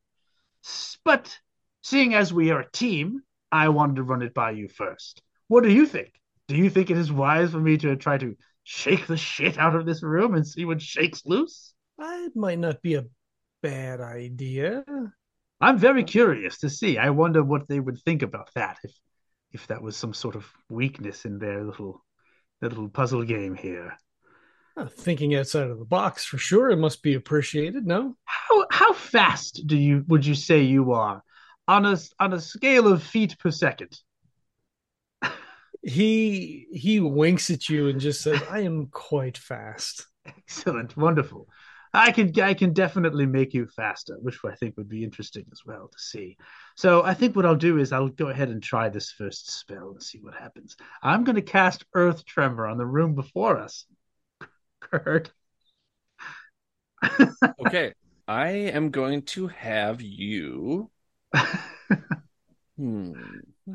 [1.04, 1.38] But
[1.82, 5.22] seeing as we are a team, I wanted to run it by you first.
[5.48, 6.14] What do you think?
[6.48, 9.76] Do you think it is wise for me to try to shake the shit out
[9.76, 11.74] of this room and see what shakes loose?
[12.00, 13.06] It might not be a
[13.62, 14.84] bad idea.
[15.62, 16.98] I'm very curious to see.
[16.98, 18.94] I wonder what they would think about that if
[19.52, 22.06] if that was some sort of weakness in their little
[22.62, 23.98] their little puzzle game here.
[24.92, 26.70] Thinking outside of the box for sure.
[26.70, 27.86] It must be appreciated.
[27.86, 31.22] No, How how fast do you would you say you are
[31.68, 34.00] on a on a scale of feet per second?
[35.84, 41.48] he he winks at you and just says, "I am quite fast." Excellent, wonderful.
[41.94, 45.66] I can I can definitely make you faster, which I think would be interesting as
[45.66, 46.38] well to see.
[46.76, 49.90] So I think what I'll do is I'll go ahead and try this first spell
[49.92, 50.78] and see what happens.
[51.02, 53.86] I'm going to cast Earth Tremor on the room before us.
[54.80, 55.32] Kurt.
[57.66, 57.94] Okay.
[58.28, 60.92] I am going to have you.
[62.78, 63.14] Hmm.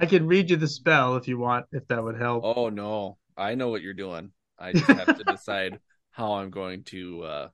[0.00, 2.42] I can read you the spell if you want, if that would help.
[2.44, 3.18] Oh no.
[3.36, 4.30] I know what you're doing.
[4.58, 5.78] I just have to decide
[6.10, 7.48] how I'm going to uh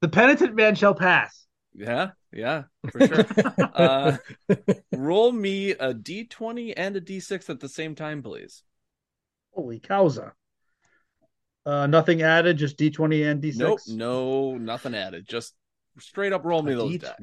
[0.00, 1.46] The penitent man shall pass.
[1.74, 3.26] yeah, yeah, for sure.
[3.74, 4.16] uh
[4.92, 8.62] roll me a D20 and a D6 at the same time, please.
[9.52, 10.32] Holy cowza.
[11.66, 13.56] Uh, nothing added, just D20 and D6.
[13.58, 15.26] Nope, no, nothing added.
[15.28, 15.54] Just
[15.98, 17.00] straight up roll me those D20.
[17.00, 17.16] die.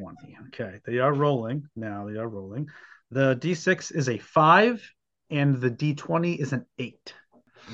[0.48, 1.68] Okay, they are rolling.
[1.76, 2.68] Now they are rolling.
[3.12, 4.88] The D6 is a five,
[5.30, 7.14] and the D20 is an eight.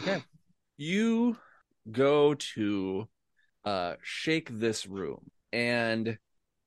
[0.02, 0.24] Okay.
[0.78, 1.38] You
[1.92, 3.08] go to
[3.66, 6.18] uh shake this room and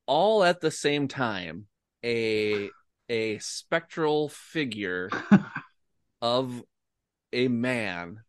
[0.05, 1.65] all at the same time
[2.03, 2.69] a
[3.09, 5.09] a spectral figure
[6.21, 6.63] of
[7.33, 8.19] a man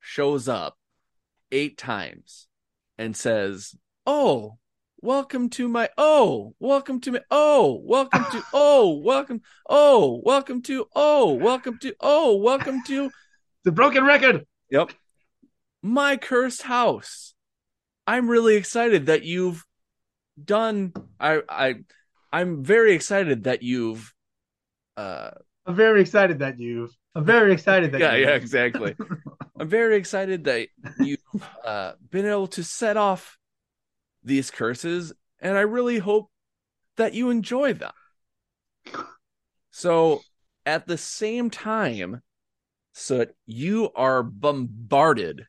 [0.00, 0.77] shows up
[1.52, 2.46] eight times
[2.96, 3.74] and says,
[4.06, 4.58] "Oh,
[5.00, 10.86] welcome to my oh, welcome to my oh, welcome to oh, welcome oh, welcome to
[10.94, 13.10] oh, welcome to oh, welcome to
[13.64, 14.46] The broken record.
[14.70, 14.92] Yep.
[15.82, 17.34] My cursed house.
[18.06, 19.64] I'm really excited that you've
[20.42, 21.74] done I I
[22.32, 24.14] I'm very excited that you've
[24.96, 25.30] uh
[25.66, 26.96] I'm very excited that you've.
[27.14, 28.94] I'm very excited that yeah, yeah, exactly.
[29.58, 30.68] I'm very excited that
[31.00, 31.18] you've
[31.64, 33.38] uh been able to set off
[34.22, 36.30] these curses and I really hope
[36.96, 37.92] that you enjoy them.
[39.70, 40.22] So
[40.66, 42.22] at the same time
[42.92, 45.46] so you are bombarded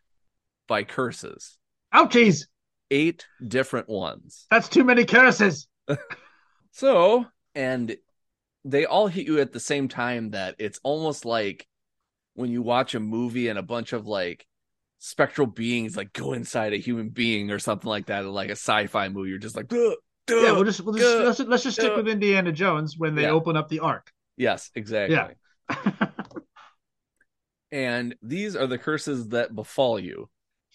[0.67, 1.57] by curses.
[1.93, 2.45] Ouchies!
[2.91, 4.45] eight different ones.
[4.49, 5.67] That's too many curses.
[6.71, 7.97] So, and
[8.63, 11.67] they all hit you at the same time that it's almost like
[12.35, 14.45] when you watch a movie and a bunch of like
[14.99, 19.09] spectral beings like go inside a human being or something like that like a sci-fi
[19.09, 19.29] movie.
[19.29, 19.95] You're just like, duh,
[20.27, 21.23] duh, Yeah, we'll just, we'll just duh.
[21.23, 23.29] let's, let's just stick with Indiana Jones when they yeah.
[23.29, 24.11] open up the Ark.
[24.37, 25.15] yes, exactly.
[25.15, 25.29] Yeah.
[27.71, 30.29] And these are the curses that befall you.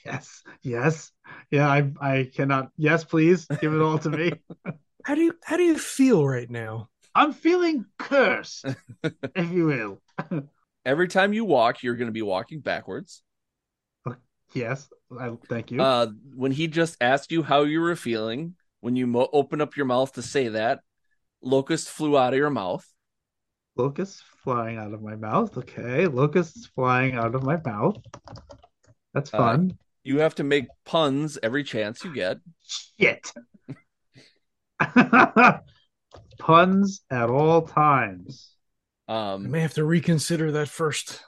[0.05, 1.11] yes, yes,
[1.51, 1.69] yeah.
[1.69, 2.71] I I cannot.
[2.77, 4.33] Yes, please give it all to me.
[5.05, 6.89] How do you how do you feel right now?
[7.15, 8.65] I'm feeling cursed,
[9.35, 10.01] if you will.
[10.85, 13.23] Every time you walk, you're going to be walking backwards.
[14.53, 15.83] Yes, I thank you.
[15.83, 19.77] Uh, when he just asked you how you were feeling, when you mo- open up
[19.77, 20.81] your mouth to say that,
[21.43, 22.87] locust flew out of your mouth.
[23.77, 25.57] Locusts flying out of my mouth.
[25.59, 27.97] Okay, locusts flying out of my mouth.
[29.13, 29.79] That's Uh, fun.
[30.05, 32.37] You have to make puns every chance you get.
[32.63, 33.33] Shit.
[36.39, 38.54] Puns at all times.
[39.09, 41.23] I Um, may have to reconsider that first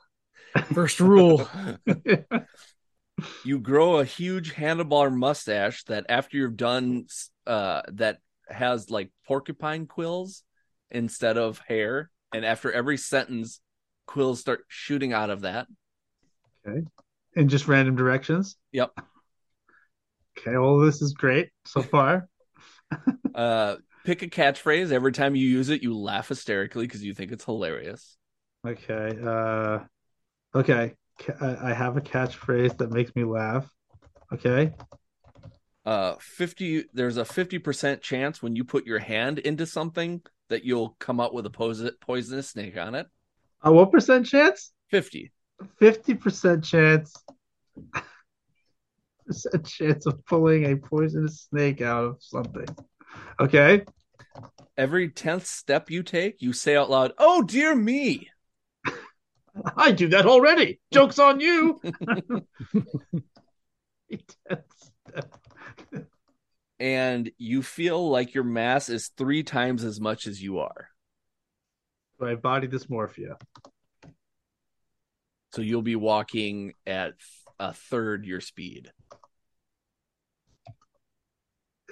[0.72, 1.48] first rule.
[3.44, 7.06] you grow a huge handlebar mustache that after you're done,
[7.46, 10.42] uh, that has like porcupine quills
[10.90, 12.10] instead of hair.
[12.32, 13.60] And after every sentence,
[14.06, 15.66] quills start shooting out of that.
[16.66, 16.82] Okay,
[17.34, 18.56] in just random directions.
[18.72, 18.92] Yep.
[20.38, 22.28] Okay, well, this is great so far.
[23.34, 24.92] Uh, pick a catchphrase.
[24.92, 28.16] Every time you use it, you laugh hysterically because you think it's hilarious.
[28.66, 29.18] Okay.
[29.22, 29.80] Uh,
[30.54, 30.94] okay.
[31.40, 33.68] I have a catchphrase that makes me laugh.
[34.32, 34.72] Okay.
[35.84, 36.84] Uh, fifty.
[36.92, 41.20] There's a fifty percent chance when you put your hand into something that you'll come
[41.20, 43.06] up with a poisonous snake on it.
[43.64, 44.72] Uh, what percent chance?
[44.88, 45.32] Fifty.
[45.78, 47.12] Fifty percent chance.
[49.26, 52.68] Percent chance of pulling a poisonous snake out of something.
[53.40, 53.84] Okay.
[54.76, 58.28] Every tenth step you take, you say out loud, "Oh dear me."
[59.76, 60.80] I do that already.
[60.92, 61.80] Joke's on you.
[66.78, 70.88] and you feel like your mass is three times as much as you are.
[72.20, 73.40] My body dysmorphia.
[75.52, 77.14] So you'll be walking at
[77.58, 78.90] a third your speed.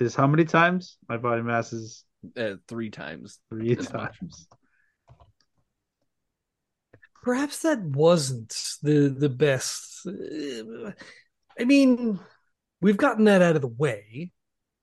[0.00, 0.98] Is how many times?
[1.08, 2.04] My body mass is
[2.36, 3.38] Uh, three times.
[3.50, 4.48] three times.
[7.22, 8.50] Perhaps that wasn't
[8.82, 10.06] the the best.
[10.06, 10.92] Uh,
[11.58, 12.20] I mean,
[12.80, 14.30] we've gotten that out of the way.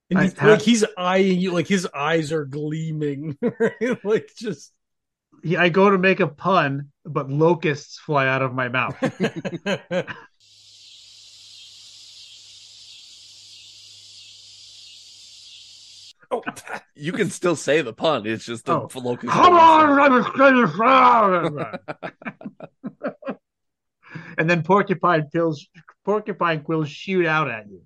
[0.10, 3.98] And I he's, have- like he's eyeing you, like his eyes are gleaming, right?
[4.04, 4.74] like just.
[5.44, 8.96] Yeah, I go to make a pun, but locusts fly out of my mouth.
[16.32, 16.44] oh,
[16.96, 18.26] You can still say the pun.
[18.26, 18.88] It's just the Oh.
[18.96, 19.32] locust.
[19.32, 20.24] Come on, I'm a
[24.38, 25.68] and then porcupine quills,
[26.06, 27.82] porcupine quills shoot out at you.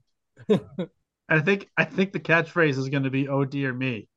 [1.28, 4.08] I think I think the catchphrase is going to be "Oh dear me."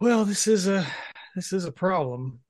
[0.00, 0.86] well, this is a
[1.36, 2.40] this is a problem.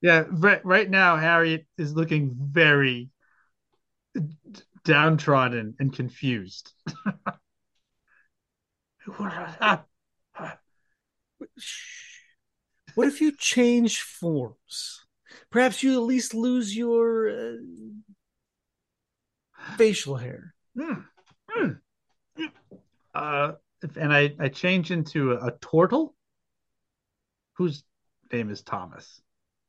[0.00, 3.10] Yeah, right, right now Harriet is looking very
[4.84, 6.72] downtrodden and confused.
[12.94, 15.06] What if you change forms?
[15.50, 17.56] Perhaps you at least lose your uh,
[19.76, 20.54] facial hair.
[20.76, 21.00] Hmm.
[21.50, 21.70] Hmm.
[23.14, 26.14] Uh, if- and I I change into a, a turtle
[27.54, 27.84] whose
[28.32, 29.20] name is Thomas.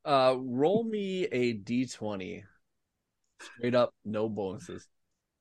[0.06, 2.43] Uh, roll me a d20.
[3.39, 4.88] Straight up, no bonuses.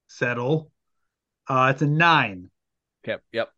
[0.08, 0.70] Settle.
[1.48, 2.50] Uh, it's a nine.
[3.04, 3.50] Okay, yep.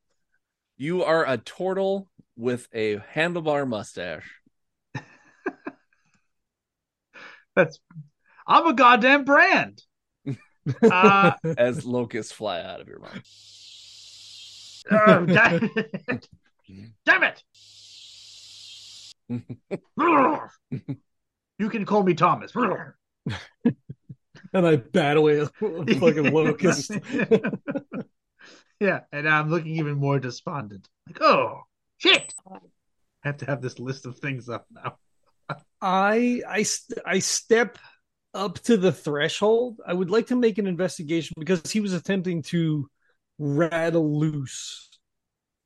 [0.80, 4.40] You are a turtle with a handlebar mustache.
[7.54, 7.78] That's
[8.46, 9.82] I'm a goddamn brand.
[10.82, 13.22] Uh, as locusts fly out of your mouth.
[14.90, 15.70] uh, damn,
[17.06, 17.42] damn it!
[21.58, 22.52] you can call me Thomas.
[22.54, 22.92] And
[24.52, 26.92] I bat away a fucking locust.
[28.80, 30.88] yeah, and I'm looking even more despondent.
[31.06, 31.62] Like, oh
[31.98, 32.34] shit!
[33.24, 34.98] I have to have this list of things up now.
[35.82, 36.64] I I
[37.06, 37.78] I step
[38.34, 39.80] up to the threshold.
[39.86, 42.88] I would like to make an investigation because he was attempting to
[43.38, 44.88] rattle loose,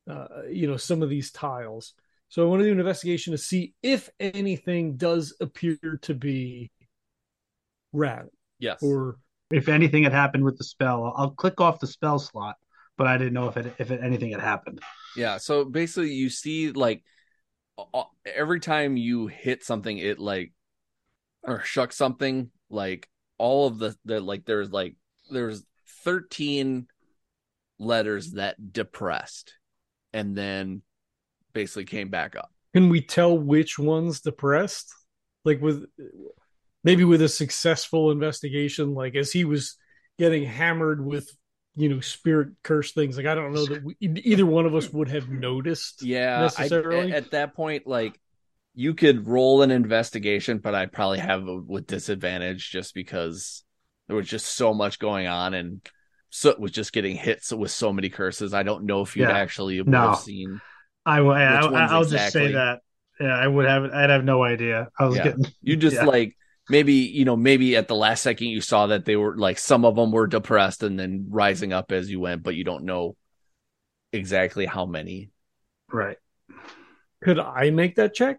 [0.08, 1.94] uh, you know, some of these tiles.
[2.28, 6.70] So I want to do an investigation to see if anything does appear to be
[7.92, 8.82] rattled Yes.
[8.82, 9.18] or
[9.50, 12.56] If anything had happened with the spell, I'll click off the spell slot,
[12.96, 14.80] but I didn't know if it if it, anything had happened.
[15.16, 17.02] Yeah, so basically you see like
[18.24, 20.52] every time you hit something it like
[21.42, 24.96] or shuck something like all of the the like there's like
[25.30, 25.64] there's
[26.04, 26.86] 13
[27.78, 29.54] letters that depressed
[30.12, 30.82] and then
[31.52, 32.52] basically came back up.
[32.74, 34.92] Can we tell which one's depressed?
[35.44, 35.84] Like with
[36.82, 39.76] maybe with a successful investigation, like as he was
[40.18, 41.30] getting hammered with
[41.76, 43.16] you know spirit curse things.
[43.16, 46.02] Like I don't know that we, either one of us would have noticed.
[46.02, 47.12] Yeah, I, necessarily.
[47.12, 48.18] at that point, like
[48.74, 53.64] you could roll an investigation, but I'd probably have it with disadvantage just because
[54.08, 55.80] there was just so much going on and
[56.30, 58.52] Soot was just getting hit with so many curses.
[58.52, 59.38] I don't know if you'd Yeah.
[59.38, 60.08] actually No.
[60.10, 60.60] have seen.
[61.06, 61.30] I will.
[61.32, 62.46] I, Which ones I, will just exactly?
[62.48, 62.80] say that.
[63.20, 63.84] Yeah, I would have.
[63.84, 64.88] I'd have no idea.
[64.98, 65.24] I was Yeah.
[65.24, 65.44] getting.
[65.62, 66.04] You just Yeah.
[66.06, 66.36] like
[66.68, 69.84] maybe you know maybe at the last second you saw that they were like some
[69.84, 73.16] of them were depressed and then rising up as you went, but you don't know
[74.12, 75.30] exactly how many.
[75.92, 76.18] Right.
[77.22, 78.38] Could I make that check?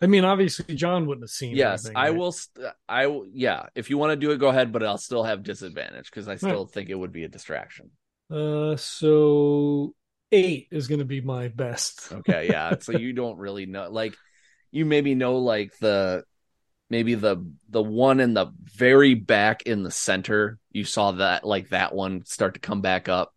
[0.00, 1.56] I mean, obviously John wouldn't have seen.
[1.56, 2.18] Yes, anything, I right?
[2.18, 2.32] will.
[2.32, 3.66] St- I will- yeah.
[3.74, 6.36] If you want to do it, go ahead, but I'll still have disadvantage because I
[6.36, 7.90] still think it would be a distraction.
[8.30, 9.94] Uh, so
[10.32, 12.12] eight is going to be my best.
[12.12, 12.76] Okay, yeah.
[12.80, 14.14] so you don't really know, like,
[14.70, 16.24] you maybe know like the
[16.90, 20.58] maybe the the one in the very back in the center.
[20.70, 23.34] You saw that like that one start to come back up,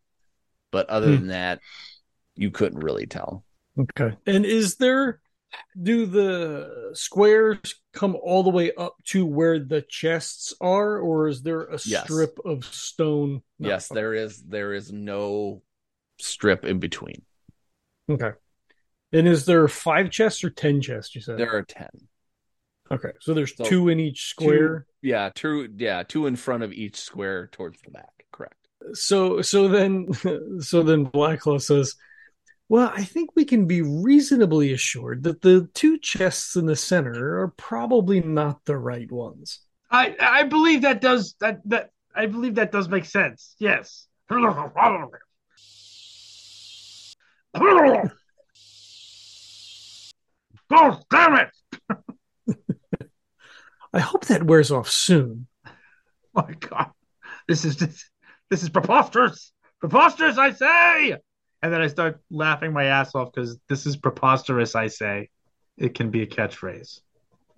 [0.72, 1.16] but other Hmm.
[1.16, 1.60] than that,
[2.36, 3.44] you couldn't really tell.
[3.78, 4.16] Okay.
[4.26, 5.22] And is there
[5.82, 7.58] do the squares
[7.92, 12.04] come all the way up to where the chests are, or is there a Yes.
[12.04, 13.42] strip of stone?
[13.58, 13.70] No.
[13.70, 15.64] Yes, there is there is no
[16.20, 17.24] strip in between.
[18.10, 18.32] Okay.
[19.12, 21.16] And is there five chests or ten chests?
[21.16, 21.90] You said There are ten.
[22.92, 24.88] Okay, so there's So, two in each square.
[25.02, 25.70] Yeah, two.
[25.78, 28.26] Yeah, two in front of each square towards the back.
[28.32, 28.56] Correct.
[28.94, 30.08] So so then
[30.60, 31.96] so then Black Claw says,
[32.68, 37.40] "Well, I think we can be reasonably assured that the two chests in the center
[37.42, 39.60] are probably not the right ones."
[39.92, 43.56] I I believe that does that that I believe that does make sense.
[43.60, 44.08] Yes.
[50.70, 51.50] God damn it!
[53.94, 55.48] I hope that wears off soon.
[56.34, 56.92] My God,
[57.48, 58.10] this is this,
[58.50, 60.38] this is preposterous, preposterous!
[60.38, 61.18] I say,
[61.62, 64.76] and then I start laughing my ass off because this is preposterous.
[64.76, 65.30] I say,
[65.78, 67.02] it can be a catchphrase.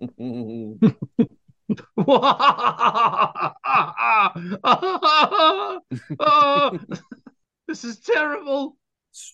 [7.68, 8.76] this is terrible.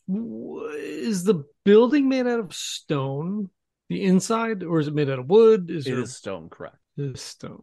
[0.09, 3.51] Is the building made out of stone?
[3.88, 5.70] The inside, or is it made out of wood?
[5.70, 6.51] Is it there is stone.
[6.51, 6.76] Correct.
[6.99, 7.62] It is stone?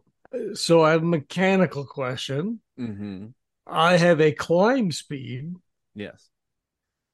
[0.54, 2.60] So I have a mechanical question.
[2.78, 3.26] Mm-hmm.
[3.66, 5.54] I have a climb speed
[5.94, 6.28] Yes.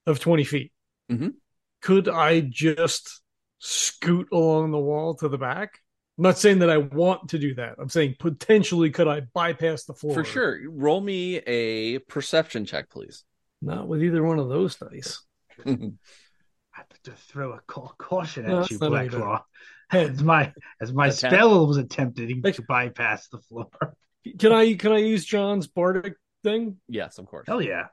[0.07, 0.73] of 20 feet.
[1.11, 1.35] Mhm.
[1.83, 3.21] Could I just
[3.59, 5.81] scoot along the wall to the back?
[6.19, 7.77] I'm not saying that I want to do that.
[7.79, 10.15] I'm saying potentially could I bypass the floor?
[10.15, 10.59] For sure.
[10.69, 13.25] Roll me a perception check, please.
[13.61, 15.23] Not with either one of those dice.
[15.67, 15.71] I
[16.73, 19.33] have to throw a ca- caution No, at you, that's not Black Claw.
[19.37, 19.43] Head.
[19.93, 23.69] As my as my A spell was attempting to bypass the floor.
[24.39, 26.79] Can I can I use John's bardic thing?
[26.89, 27.47] yes, of course.
[27.47, 27.87] Hell yeah!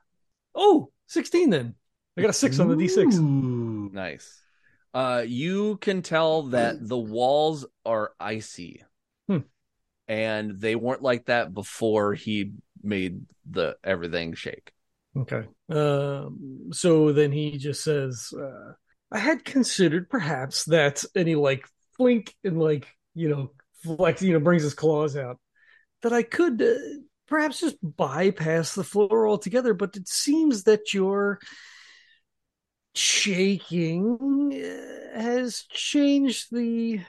[0.54, 1.74] Oh, 16 then.
[2.16, 3.92] I got a six on the D6.
[3.92, 4.40] Nice.
[4.92, 8.82] Uh, you can tell that the walls are icy,
[9.28, 9.38] Hmm.
[10.08, 14.72] and they weren't like that before he made the everything shake.
[15.16, 15.46] Okay.
[15.68, 18.72] Um, so then he just says, uh,
[19.12, 21.66] I had considered perhaps that, and he like
[22.00, 23.50] flink and like, you know,
[23.82, 25.38] flex, you know, brings his claws out,
[26.00, 26.74] that I could uh,
[27.28, 29.74] perhaps just bypass the floor altogether.
[29.74, 31.40] But it seems that your
[32.94, 34.18] shaking
[34.54, 37.00] uh, has changed the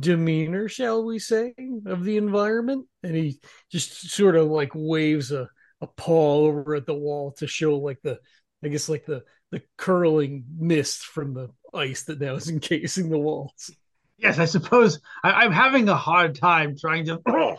[0.00, 1.54] demeanor, shall we say,
[1.86, 2.88] of the environment.
[3.04, 3.38] And he
[3.70, 5.48] just sort of like waves a,
[5.80, 8.18] a paw over at the wall to show like the,
[8.64, 9.22] I guess like the
[9.52, 13.70] the curling mist from the ice that now is encasing the walls.
[14.18, 17.58] Yes, I suppose I, I'm having a hard time trying to.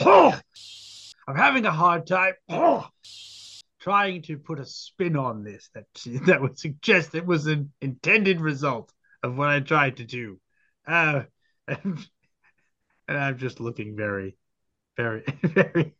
[1.28, 2.32] I'm having a hard time
[3.80, 5.84] trying to put a spin on this that
[6.26, 8.90] that would suggest it was an intended result
[9.22, 10.40] of what I tried to do.
[10.86, 11.24] Uh,
[11.66, 11.98] and,
[13.08, 14.38] and I'm just looking very,
[14.96, 15.94] very, very,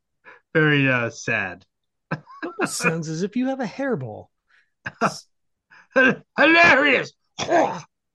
[0.55, 1.67] very uh, sad.
[2.43, 4.29] Almost sounds as if you have a hairball.
[6.39, 7.13] Hilarious!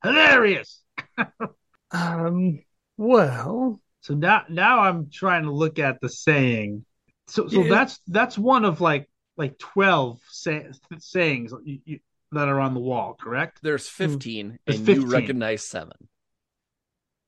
[0.04, 0.83] Hilarious!
[1.92, 2.60] Um.
[2.98, 6.86] Well, So now, now I'm trying to look at the saying.
[7.28, 7.70] So, so Yeah.
[7.70, 10.68] that's that's one of like like twelve say,
[11.00, 12.00] sayings you, you,
[12.32, 13.16] that are on the wall.
[13.20, 13.60] Correct?
[13.62, 16.10] There's 15, There's and you recognize seven.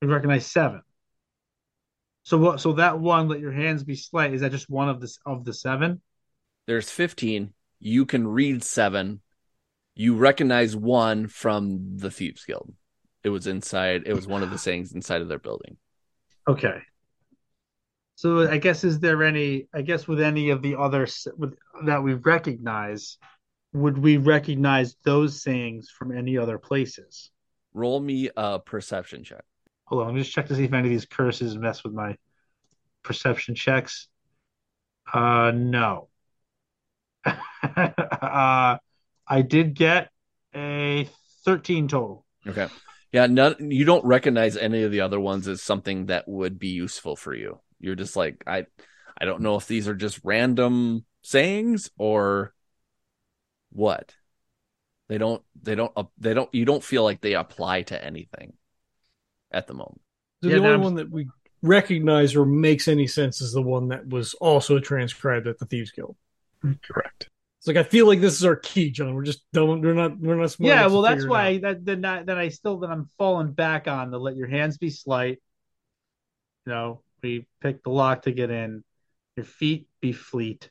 [0.02, 0.82] You recognize seven.
[2.24, 2.60] So what?
[2.60, 4.34] So that one, let your hands be slight.
[4.34, 6.02] Is that just one of the of the seven?
[6.68, 7.54] There's 15.
[7.80, 9.22] You can read seven.
[9.96, 12.74] You recognize one from the Thieves Guild.
[13.26, 15.78] It was inside, it was one of the sayings inside of their building.
[16.48, 16.78] Okay.
[18.14, 19.68] So I guess is there any?
[19.74, 21.56] I guess with any of the others with,
[21.86, 23.18] that we recognize,
[23.74, 27.32] would we recognize those sayings from any other places?
[27.74, 29.44] Roll me a perception check.
[29.86, 31.94] Hold on, let me just check to see if any of these curses mess with
[31.94, 32.16] my
[33.02, 34.08] perception checks.
[35.12, 36.10] Uh, no.
[37.26, 38.78] uh,
[39.28, 40.10] I did get
[40.54, 41.10] a
[41.44, 42.24] 13 total.
[42.48, 42.68] Okay.
[43.16, 46.68] Yeah, none, you don't recognize any of the other ones as something that would be
[46.68, 47.62] useful for you.
[47.80, 48.66] You're just like, I
[49.18, 52.54] I don't know if these are just random sayings or
[53.72, 54.14] what.
[55.08, 58.52] They don't they don't uh, they don't you don't feel like they apply to anything
[59.50, 60.02] at the moment.
[60.44, 61.30] So Yeah, the only I'm- one that we
[61.62, 65.92] recognize or makes any sense is the one that was also transcribed at the Thieves
[65.92, 66.18] Guild.
[66.84, 67.30] Correct.
[67.66, 69.16] It's like I feel like this is our key, John.
[69.16, 72.22] We're just don't we're not we're not smart yeah, well, that's why that then I,
[72.22, 75.42] then I still that I'm falling back on the let your hands be slight.
[76.68, 78.84] You know, we pick the lock to get in.
[79.36, 80.70] Your feet be fleet.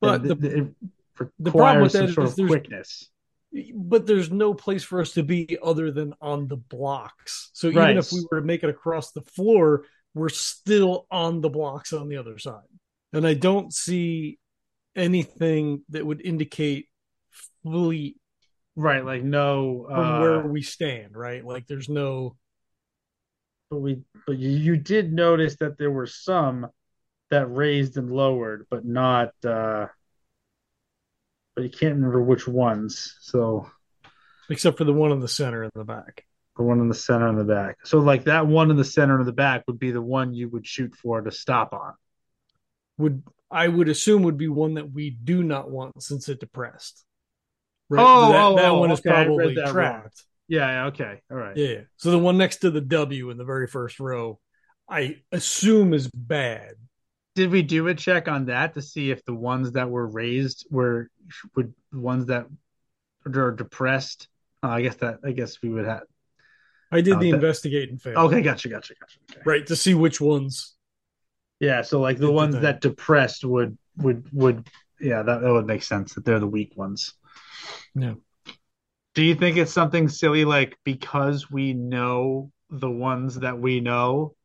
[0.00, 3.08] But And the- th- it the problem with that is there's- quickness.
[3.72, 7.50] but there's no place for us to be other than on the blocks.
[7.52, 7.96] So even Right.
[7.96, 12.08] if we were to make it across the floor, we're still on the blocks on
[12.08, 12.66] the other side.
[13.12, 14.40] And I don't see
[14.98, 16.88] anything that would indicate
[17.62, 18.16] fleet
[18.78, 21.44] Right, like no from uh, where we stand, right?
[21.44, 22.36] Like there's no
[23.68, 26.68] but we but you, did notice that there were some
[27.30, 29.86] that raised and lowered, but not uh
[31.56, 33.16] but you can't remember which ones.
[33.20, 33.68] So
[34.48, 36.24] except for the one in the center and the back.
[36.56, 37.78] the one in the center and the back.
[37.84, 40.48] So like that one in the center and the back would be the one you
[40.50, 41.94] would shoot for to stop on.
[42.98, 47.04] Would I would assume would be one that we do not want since it depressed.
[47.90, 47.96] Oh,
[48.32, 50.24] that, oh, that oh, one is okay, probably trapped.
[50.48, 51.20] Yeah, yeah, okay.
[51.30, 51.56] All right.
[51.56, 51.80] Yeah.
[51.96, 54.38] So the one next to the W in the very first row,
[54.88, 56.74] I assume is bad.
[57.34, 60.66] Did we do a check on that to see if the ones that were raised
[60.70, 61.10] were
[61.54, 62.46] would ones that
[63.26, 64.28] are depressed?
[64.62, 66.02] Uh, I guess that I guess we would have.
[66.90, 68.18] I did Oh, the that- investigate and fail.
[68.18, 69.18] Okay, gotcha, gotcha, gotcha.
[69.30, 69.40] Okay.
[69.44, 70.74] Right to see which ones.
[71.60, 74.68] Yeah, so like the ones that depressed would would would
[75.00, 77.14] yeah that, that would make sense that they're the weak ones.
[77.94, 78.14] Yeah.
[79.14, 84.36] Do you think it's something silly like because we know the ones that we know,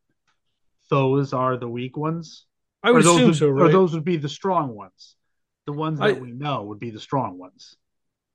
[0.89, 2.45] those are the weak ones?
[2.81, 5.15] I would or assume would, so, Or those would be the strong ones.
[5.67, 7.77] The ones that I- we know would be the strong ones.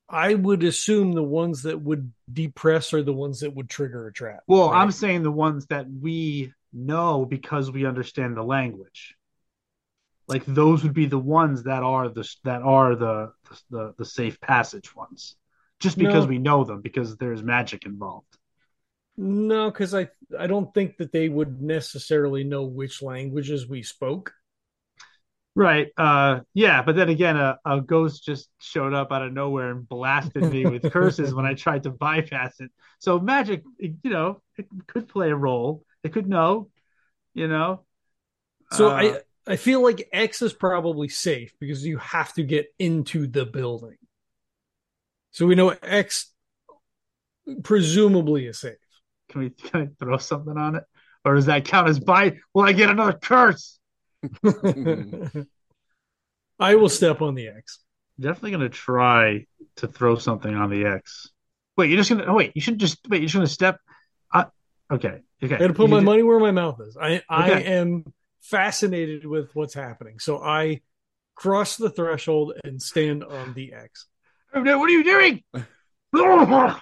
[0.09, 4.13] I would assume the ones that would depress are the ones that would trigger a
[4.13, 4.41] trap.
[4.47, 4.81] Well, right?
[4.81, 9.17] I'm saying the ones that we know because we understand the language.
[10.29, 13.33] Like those would be the ones that are the that are the
[13.71, 15.37] the, the safe passage ones.
[15.81, 16.27] Just because No.
[16.27, 18.37] we know them because there's magic involved.
[19.19, 20.09] No, because I
[20.39, 24.33] I don't think that they would necessarily know which languages we spoke.
[25.55, 25.89] Right.
[25.97, 29.89] Uh yeah, but then again a, a ghost just showed up out of nowhere and
[29.89, 32.71] blasted me with curses when I tried to bypass it.
[33.01, 35.85] So magic, you know, it could play a role.
[36.05, 36.71] It could know,
[37.35, 37.85] you know.
[38.73, 42.67] So Uh, I I feel like X is probably safe because you have to get
[42.79, 43.97] into the building.
[45.31, 46.33] So we know X
[47.63, 48.77] presumably is safe.
[49.31, 50.85] Can we can I throw something on it?
[51.25, 52.39] Or does that count as buy?
[52.55, 53.79] Will I get another curse?
[56.59, 57.81] I will step on the X.
[58.19, 59.47] Definitely gonna try
[59.77, 61.31] to throw something on the X.
[61.77, 63.79] Wait, you're just gonna oh, wait, you should just wait, you're just gonna step
[64.33, 64.45] uh,
[64.91, 65.55] okay, okay.
[65.55, 66.97] I got to put You my can- money where my mouth is.
[66.97, 68.05] I I am
[68.41, 70.19] fascinated with what's happening.
[70.19, 70.81] So I
[71.35, 74.07] cross the threshold and stand on the X.
[74.53, 75.43] What are you doing?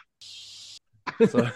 [1.28, 1.50] so,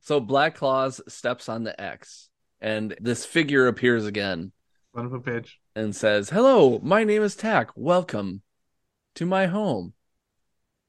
[0.00, 2.28] so Black Claws steps on the X,
[2.60, 4.52] and this figure appears again
[4.94, 5.50] Son of a bitch.
[5.74, 7.70] and says, "Hello, my name is Tack.
[7.74, 8.42] Welcome
[9.14, 9.94] to my home,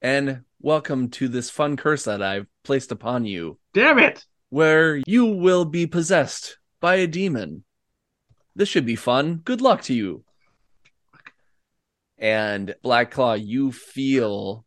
[0.02, 4.24] and welcome to this fun curse that I've placed upon you, Damn it!
[4.50, 7.64] Where you will be possessed by a demon.
[8.54, 9.36] This should be fun.
[9.44, 10.24] Good luck to you."
[12.16, 14.64] And Black Claw, you feel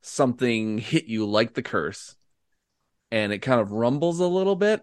[0.00, 2.16] something hit you like the curse,
[3.10, 4.82] and it kind of rumbles a little bit,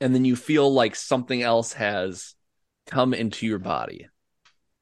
[0.00, 2.34] and then you feel like something else has
[2.86, 4.08] come into your body.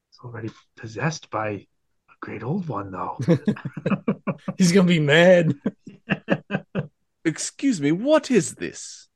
[0.09, 1.65] It's already possessed by a
[2.21, 3.19] great old one though.
[4.57, 5.53] He's gonna be mad.
[7.23, 9.07] Excuse me, what is this?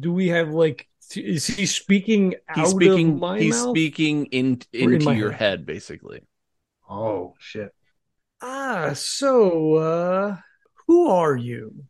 [0.00, 3.14] Do we have like Is he speaking out He's speaking.
[3.14, 3.70] of my He's mouth?
[3.70, 5.60] speaking in in into my your head?
[5.60, 6.22] head, basically.
[6.88, 7.72] Oh shit.
[8.40, 10.36] Ah, so uh
[10.86, 11.84] who are you?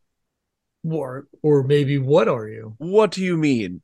[0.84, 2.76] Or or maybe what are you?
[2.78, 3.82] What do you mean?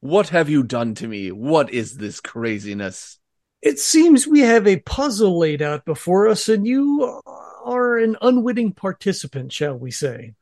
[0.00, 1.30] What have you done to me?
[1.30, 3.18] What is this craziness?
[3.62, 8.72] It seems we have a puzzle laid out before us, and you are an unwitting
[8.72, 10.34] participant, shall we say?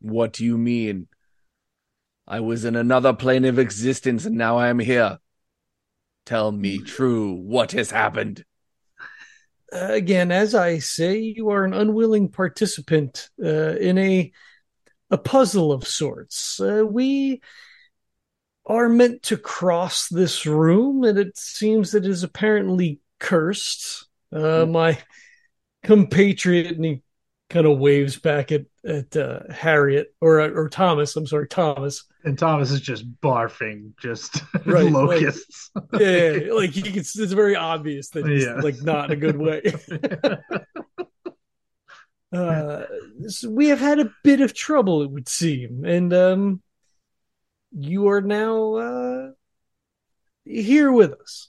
[0.00, 1.08] What do you mean?
[2.26, 5.18] I was in another plane of existence and now I am here.
[6.26, 8.44] Tell me true, what has happened?
[9.72, 14.32] Again, as I say, you are an unwilling participant uh, in a
[15.10, 16.60] a puzzle of sorts.
[16.60, 17.40] Uh, we
[18.66, 24.06] are meant to cross this room, and it seems that it is apparently cursed.
[24.30, 24.98] Uh, my
[25.82, 27.02] compatriot, and he
[27.50, 31.16] kind of waves back at at uh, Harriet or or Thomas.
[31.16, 32.04] I'm sorry, Thomas.
[32.24, 35.70] And Thomas is just barfing, just Right, like- locusts.
[35.98, 38.54] Yeah, like he can, it's very obvious that he's Yeah.
[38.56, 39.62] like not in a good way.
[42.32, 42.82] uh,
[43.28, 46.62] so we have had a bit of trouble, it would seem, and um,
[47.72, 49.30] you are now uh,
[50.44, 51.48] here with us.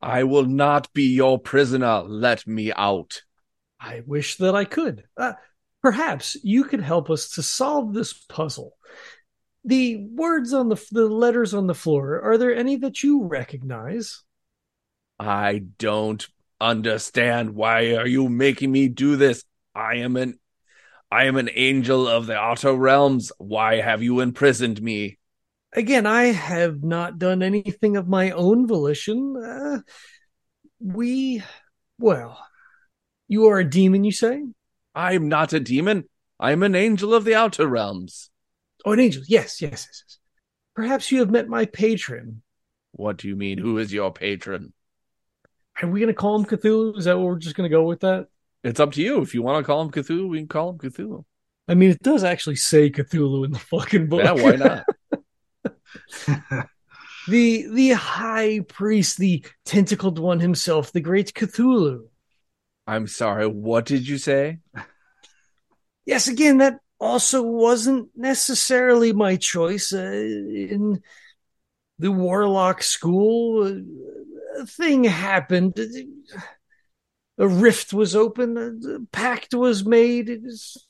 [0.00, 2.02] I will not be your prisoner.
[2.02, 3.22] Let me out.
[3.84, 5.04] I wish that I could.
[5.16, 5.34] Uh,
[5.82, 8.76] perhaps you could help us to solve this puzzle.
[9.64, 12.20] The words on the the letters on the floor.
[12.22, 14.22] Are there any that you recognize?
[15.18, 16.26] I don't
[16.60, 17.54] understand.
[17.54, 19.44] Why are you making me do this?
[19.74, 20.38] I am an
[21.10, 23.32] I am an angel of the outer realms.
[23.38, 25.18] Why have you imprisoned me?
[25.74, 29.36] again, I have not done anything of my own volition.
[29.36, 29.80] Uh,
[30.80, 31.42] we,
[31.98, 32.44] well,
[33.28, 34.42] you are a demon, you say?
[34.94, 36.04] I'm not a demon.
[36.38, 38.30] I'm an angel of the outer realms.
[38.84, 39.22] Oh, an angel.
[39.26, 40.02] Yes, yes, yes.
[40.06, 40.18] yes.
[40.74, 42.42] Perhaps you have met my patron.
[42.92, 43.58] What do you mean?
[43.58, 44.72] Who is your patron?
[45.82, 46.98] Are we going to call him Cthulhu?
[46.98, 48.28] Is that what we're just going to go with that?
[48.62, 49.20] It's up to you.
[49.20, 51.24] If you want to call him Cthulhu, we can call him Cthulhu.
[51.66, 54.22] I mean, it does actually say Cthulhu in the fucking book.
[54.22, 54.84] Yeah, why not?
[57.28, 62.06] the the high priest, the tentacled one himself, the great Cthulhu.
[62.86, 63.46] I'm sorry.
[63.46, 64.58] What did you say?
[66.06, 69.92] yes, again, that also wasn't necessarily my choice.
[69.92, 71.02] Uh, in
[71.98, 75.78] the Warlock School, uh, a thing happened.
[77.36, 80.28] A rift was open, a pact was made.
[80.28, 80.86] It is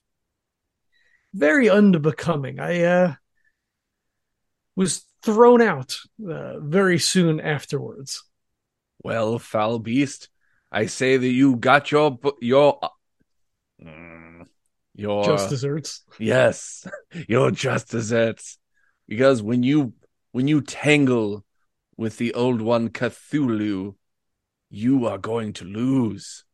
[1.33, 2.61] very unbecoming.
[2.61, 3.15] I uh,
[4.77, 8.23] was thrown out uh, very soon afterwards.
[9.03, 10.29] Well, foul beast,
[10.75, 12.81] I say that you got your your
[13.81, 14.47] Mm,
[14.95, 16.03] your Just desserts.
[16.19, 16.87] yes,
[17.29, 18.59] your just desserts.
[19.07, 19.95] Because when you
[20.33, 21.45] when you tangle
[21.97, 23.95] with the old one Cthulhu,
[24.71, 26.45] you are going to lose.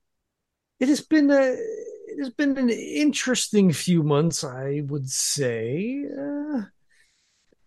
[0.79, 6.05] It has been a it has been an interesting few months, I would say.
[6.07, 6.63] Uh,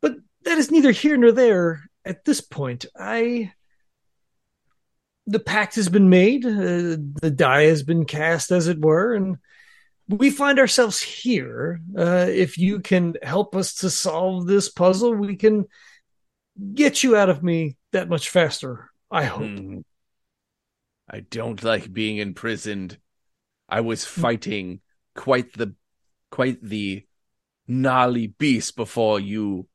[0.02, 2.86] but that is neither here nor there at this point.
[2.96, 3.54] I
[5.26, 9.38] the pact has been made, uh, the die has been cast, as it were, and
[10.10, 11.80] we find ourselves here.
[11.98, 15.66] Uh, if you can help us to solve this puzzle, we can
[16.74, 18.90] get you out of me that much faster.
[19.10, 19.48] I hope.
[19.48, 19.80] Hmm.
[21.10, 22.98] I don't like being imprisoned.
[23.70, 24.82] I was fighting
[25.16, 25.76] quite the
[26.32, 27.06] quite the
[27.68, 29.68] gnarly beast before you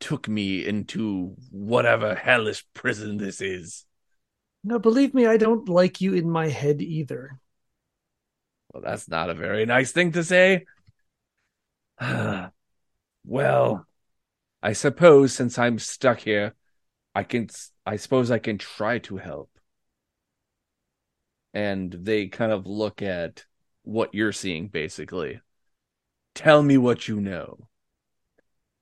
[0.00, 3.84] took me into whatever hellish prison this is.
[4.62, 7.38] No, believe me, I don't like you in my head either.
[8.72, 10.66] Well, that's not a very nice thing to say.
[13.24, 13.86] well,
[14.62, 16.54] I suppose since I'm stuck here,
[17.14, 17.48] I can
[17.86, 19.50] I suppose I can try to help.
[21.52, 23.46] And they kind of look at
[23.82, 25.40] what you're seeing basically.
[26.34, 27.69] Tell me what you know.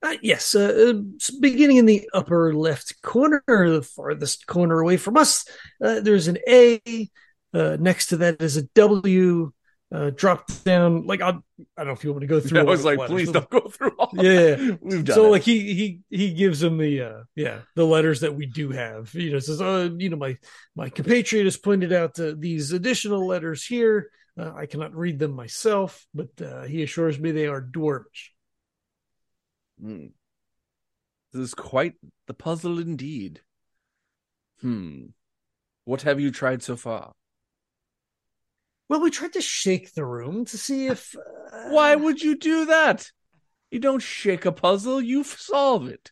[0.00, 5.16] Uh, yes, uh, uh, beginning in the upper left corner, the farthest corner away from
[5.16, 5.44] us,
[5.82, 6.80] uh, there's an A.
[7.52, 9.52] Uh, next to that is a W.
[9.90, 11.34] Uh, drop down, like I, I
[11.78, 12.58] don't know if you want me to go through.
[12.58, 13.14] I all was like, letters.
[13.14, 14.10] please don't go through all.
[14.12, 14.76] Yeah.
[14.82, 15.30] we've done so it.
[15.30, 19.14] like he he he gives him the uh yeah the letters that we do have
[19.14, 20.36] you know says uh you know my
[20.76, 25.32] my compatriot has pointed out uh, these additional letters here uh, i cannot read them
[25.32, 28.28] myself but uh, he assures me they are dwarvish
[29.80, 30.06] Hmm.
[31.32, 31.94] This is quite
[32.26, 33.42] the puzzle indeed.
[34.60, 35.06] Hmm.
[35.84, 37.12] What have you tried so far?
[38.88, 41.14] well we tried to shake the room to see if
[41.52, 43.10] uh, Why would you do that?
[43.70, 46.10] You don't shake a puzzle, you solve it.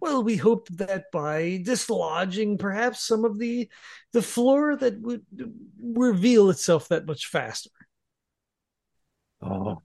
[0.00, 3.68] Well, we hoped that by dislodging perhaps some of the
[4.12, 5.24] the floor that would
[5.80, 7.70] reveal itself that much faster.
[9.42, 9.82] Oh,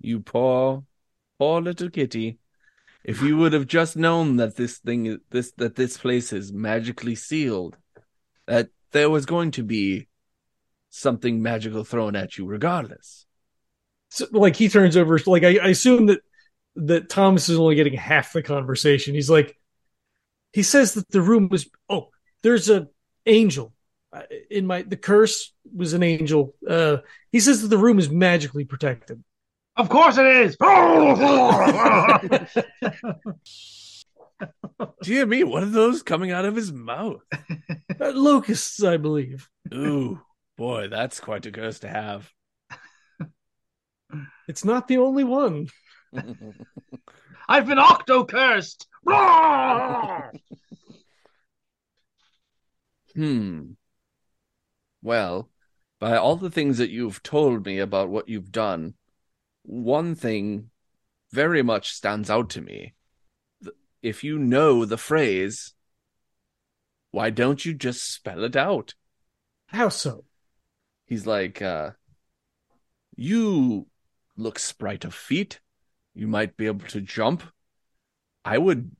[0.00, 0.84] you poor,
[1.42, 2.38] poor little kitty.
[3.02, 7.16] If you would have just known that this thing, this that this place is magically
[7.16, 7.76] sealed,
[8.46, 10.06] that there was going to be
[10.90, 13.26] something magical thrown at you, regardless.
[14.10, 16.20] So, like he turns over, like I, I assume that
[16.76, 19.16] that Thomas is only getting half the conversation.
[19.16, 19.58] He's like,
[20.52, 22.10] he says that the room was oh,
[22.42, 22.86] there's a
[23.26, 23.72] angel
[24.48, 26.54] in my the curse was an angel.
[26.68, 26.98] Uh,
[27.32, 29.24] he says that the room is magically protected.
[29.76, 30.56] Of course it is.
[35.02, 37.22] Dear me, what are those coming out of his mouth?
[38.00, 39.48] Uh, locusts, I believe.
[39.72, 40.18] Ooh,
[40.56, 42.32] boy, that's quite a curse to have.
[44.48, 45.68] It's not the only one.
[47.48, 48.86] I've been octo cursed.
[53.14, 53.72] Hmm.
[55.02, 55.50] Well,
[56.00, 58.94] by all the things that you've told me about what you've done,
[59.62, 60.70] one thing
[61.30, 62.94] very much stands out to me.
[64.02, 65.74] If you know the phrase,
[67.10, 68.94] why don't you just spell it out?
[69.66, 70.24] How so?
[71.06, 71.90] He's like, uh,
[73.16, 73.86] you
[74.36, 75.60] look sprite of feet.
[76.14, 77.42] You might be able to jump.
[78.44, 78.96] I would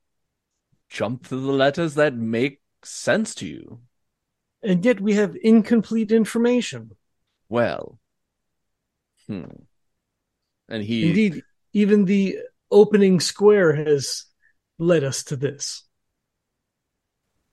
[0.89, 3.81] jump to the letters that make sense to you.
[4.63, 6.93] And yet we have incomplete information.
[7.49, 7.99] Well,
[9.27, 9.45] hmm.
[10.73, 11.43] And he, Indeed,
[11.75, 12.39] even the
[12.71, 14.25] opening square has
[14.79, 15.85] led us to this.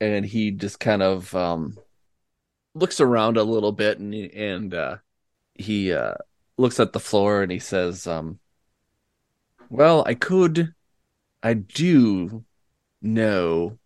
[0.01, 1.78] and he just kind of um,
[2.74, 4.97] looks around a little bit, and he- and uh,
[5.55, 6.13] he uh,
[6.57, 8.39] looks at the floor, and he says, um,
[9.70, 10.74] "Well, I could,
[11.43, 12.45] I do
[13.01, 13.78] know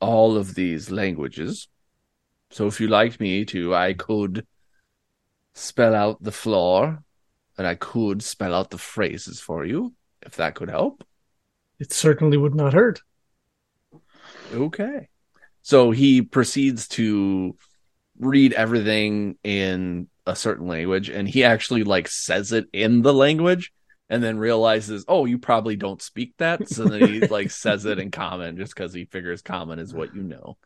[0.00, 1.68] all of these languages,
[2.50, 4.46] so if you liked me to, I could
[5.54, 7.03] spell out the floor,
[7.56, 11.04] and I could spell out the phrases for you, if that could help."
[11.78, 13.02] It certainly would not hurt.
[14.52, 15.08] Okay.
[15.62, 17.56] So he proceeds to
[18.18, 23.72] read everything in a certain language and he actually like says it in the language
[24.08, 27.98] and then realizes, "Oh, you probably don't speak that." So then he like says it
[27.98, 30.56] in common just cuz he figures common is what you know.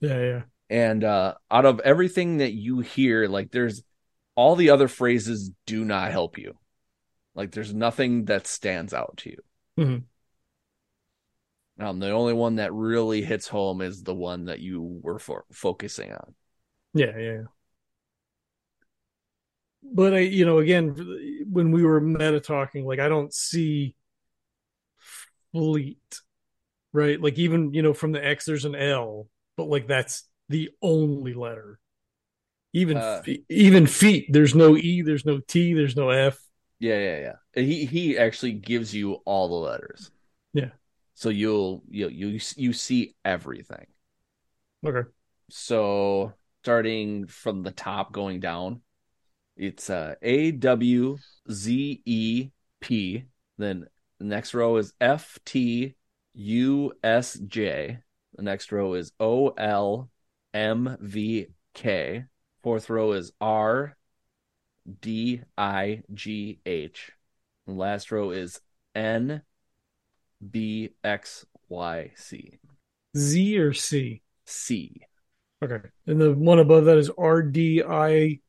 [0.00, 0.42] Yeah, yeah.
[0.70, 3.82] And uh out of everything that you hear, like there's
[4.34, 6.56] all the other phrases do not help you.
[7.34, 9.38] Like there's nothing that stands out to you.
[9.76, 10.04] Mhm.
[11.78, 15.44] Um, the only one that really hits home is the one that you were for-
[15.52, 16.34] focusing on.
[16.94, 17.42] Yeah, yeah.
[19.82, 23.96] But I, you know, again, when we were meta talking, like I don't see
[25.52, 26.20] fleet,
[26.92, 27.20] right?
[27.20, 31.34] Like even you know from the X, there's an L, but like that's the only
[31.34, 31.78] letter.
[32.74, 36.38] Even Uh, fe- even feet, there's no E, there's no T, there's no F.
[36.80, 37.18] Yeah, yeah,
[37.54, 37.62] yeah.
[37.62, 40.10] He he actually gives you all the letters.
[40.52, 40.70] Yeah.
[41.14, 43.86] So you'll you you you see everything.
[44.84, 45.08] Okay.
[45.50, 46.32] So
[46.64, 48.82] starting from the top going down,
[49.56, 51.16] it's uh A W
[51.48, 52.50] Z E
[52.80, 53.24] P.
[53.56, 53.86] Then
[54.18, 55.94] the next row is F T
[56.34, 58.00] U S J.
[58.34, 60.10] The next row is O L
[60.52, 62.24] M V K.
[62.64, 63.94] Fourth row is R
[65.02, 67.12] D I G H.
[67.66, 68.58] Last row is
[68.94, 69.42] N
[70.50, 72.58] B X Y C.
[73.14, 74.22] Z or C.
[74.46, 75.02] C.
[75.62, 75.86] Okay.
[76.06, 78.40] And the one above that is R D I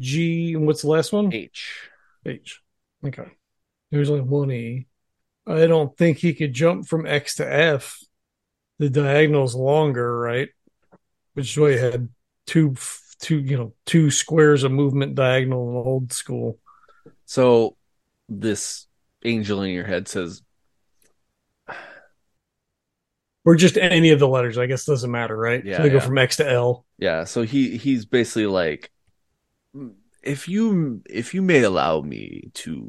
[0.00, 0.54] G.
[0.54, 1.30] And what's the last one?
[1.34, 1.90] H.
[2.24, 2.58] H.
[3.04, 3.26] Okay.
[3.90, 4.86] There's only one E.
[5.46, 8.02] I don't think he could jump from X to F.
[8.78, 10.48] The diagonal's longer, right?
[11.34, 12.08] Which is why you had
[12.46, 12.74] two,
[13.22, 16.58] two, you know, two squares of movement diagonal in old school.
[17.24, 17.76] So
[18.28, 18.86] this
[19.24, 20.42] angel in your head says,
[23.44, 25.64] Or just any of the letters, I guess doesn't matter, right?
[25.64, 26.84] Yeah, so they go from X to L.
[26.98, 28.92] yeah, so he he's basically like
[30.22, 32.88] if you if you may allow me to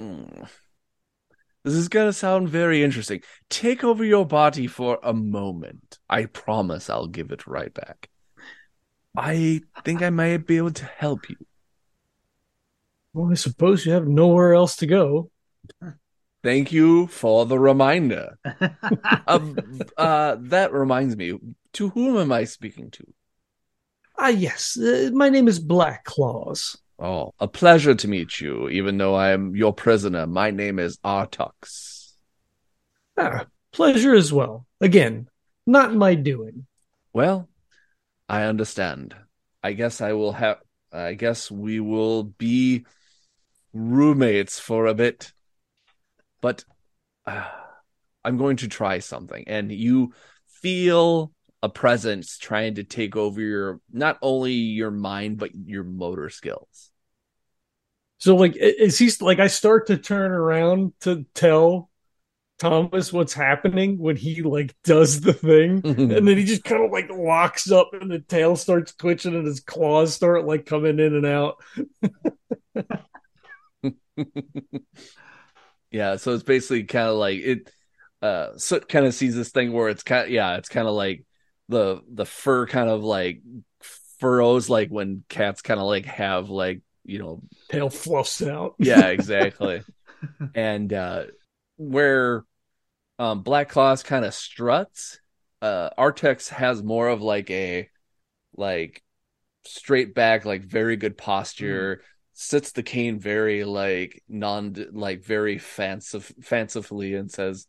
[0.00, 0.48] Mm.
[1.64, 3.22] This is going to sound very interesting.
[3.48, 5.98] Take over your body for a moment.
[6.10, 8.10] I promise I'll give it right back.
[9.16, 11.36] I think I might be able to help you.
[13.12, 15.30] Well, I suppose you have nowhere else to go.
[16.42, 18.38] Thank you for the reminder.
[19.26, 19.56] Um,
[19.96, 21.38] uh, that reminds me,
[21.72, 23.04] to whom am I speaking to?
[24.18, 24.76] Ah, yes.
[24.78, 26.76] Uh, my name is Black Claws.
[26.98, 30.26] Oh, a pleasure to meet you, even though I am your prisoner.
[30.26, 32.12] My name is Artux.
[33.18, 34.66] Ah, pleasure as well.
[34.80, 35.28] Again,
[35.66, 36.66] not my doing.
[37.14, 37.48] Well,
[38.28, 39.14] I understand.
[39.62, 40.58] I guess I will have.
[40.92, 42.86] I guess we will be
[43.72, 45.32] roommates for a bit.
[46.40, 46.64] But
[47.26, 47.48] uh,
[48.24, 49.44] I'm going to try something.
[49.46, 50.14] And you
[50.46, 56.28] feel a presence trying to take over your not only your mind but your motor
[56.28, 56.90] skills.
[58.18, 61.90] So like is he like I start to turn around to tell
[62.58, 66.90] Thomas what's happening when he like does the thing and then he just kind of
[66.92, 71.14] like locks up and the tail starts twitching and his claws start like coming in
[71.14, 71.56] and out.
[75.90, 77.70] yeah, so it's basically kind of like it
[78.22, 80.94] uh Soot kind of sees this thing where it's kind of, yeah, it's kind of
[80.94, 81.24] like
[81.68, 83.42] the the fur kind of like
[84.20, 88.74] furrows like when cats kind of like have like, you know, tail fluffs out.
[88.78, 89.82] yeah, exactly.
[90.54, 91.24] and uh
[91.76, 92.44] where
[93.18, 95.20] um Black Claws kind of struts,
[95.62, 97.88] uh Artex has more of like a
[98.56, 99.02] like
[99.66, 102.06] straight back, like very good posture, mm.
[102.32, 107.66] sits the cane very like non like very fancif- fancifully and says,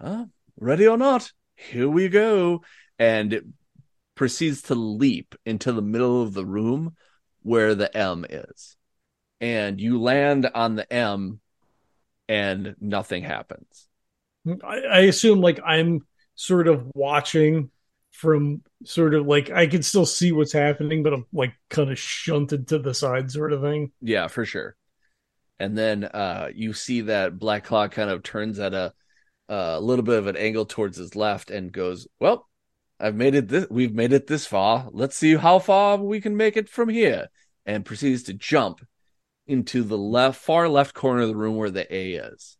[0.00, 0.24] uh,
[0.58, 2.62] ready or not, here we go.
[2.98, 3.44] And it
[4.14, 6.94] proceeds to leap into the middle of the room
[7.42, 8.76] where the M is.
[9.40, 11.40] And you land on the M
[12.28, 13.88] and nothing happens.
[14.62, 17.70] I, I assume like I'm sort of watching
[18.12, 21.98] from sort of like I can still see what's happening, but I'm like kind of
[21.98, 23.92] shunted to the side sort of thing.
[24.00, 24.76] Yeah, for sure.
[25.58, 28.92] And then uh you see that Black Claw kind of turns at a
[29.48, 32.48] a little bit of an angle towards his left and goes, "Well,
[32.98, 34.88] I've made it this we've made it this far.
[34.92, 37.28] Let's see how far we can make it from here."
[37.66, 38.80] And proceeds to jump
[39.46, 42.56] into the left far left corner of the room where the A is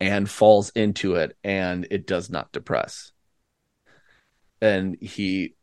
[0.00, 3.12] and falls into it and it does not depress.
[4.60, 5.54] And he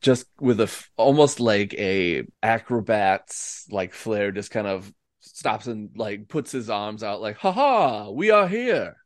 [0.00, 6.28] just with a almost like a acrobat's like flair just kind of stops and like
[6.28, 8.96] puts his arms out like haha we are here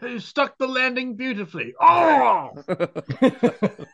[0.00, 1.74] he stuck the landing beautifully.
[1.80, 2.50] Oh!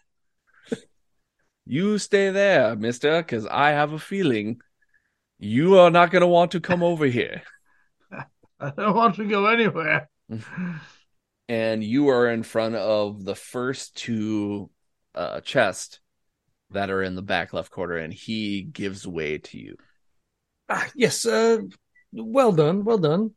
[1.67, 4.61] you stay there, mister, because I have a feeling
[5.39, 7.43] you are not going to want to come over here.
[8.61, 10.09] I don't want to go anywhere.
[11.49, 14.71] and you are in front of the first two
[15.15, 16.01] uh, chests
[16.71, 19.77] that are in the back left corner, and he gives way to you.
[20.69, 21.59] Ah, yes, uh,
[22.13, 23.33] well done, well done.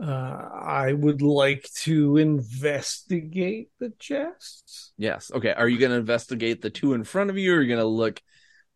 [0.00, 4.92] Uh, I would like to investigate the chests.
[4.96, 5.32] Yes.
[5.34, 5.52] Okay.
[5.52, 7.80] Are you going to investigate the two in front of you, or are you going
[7.80, 8.22] to look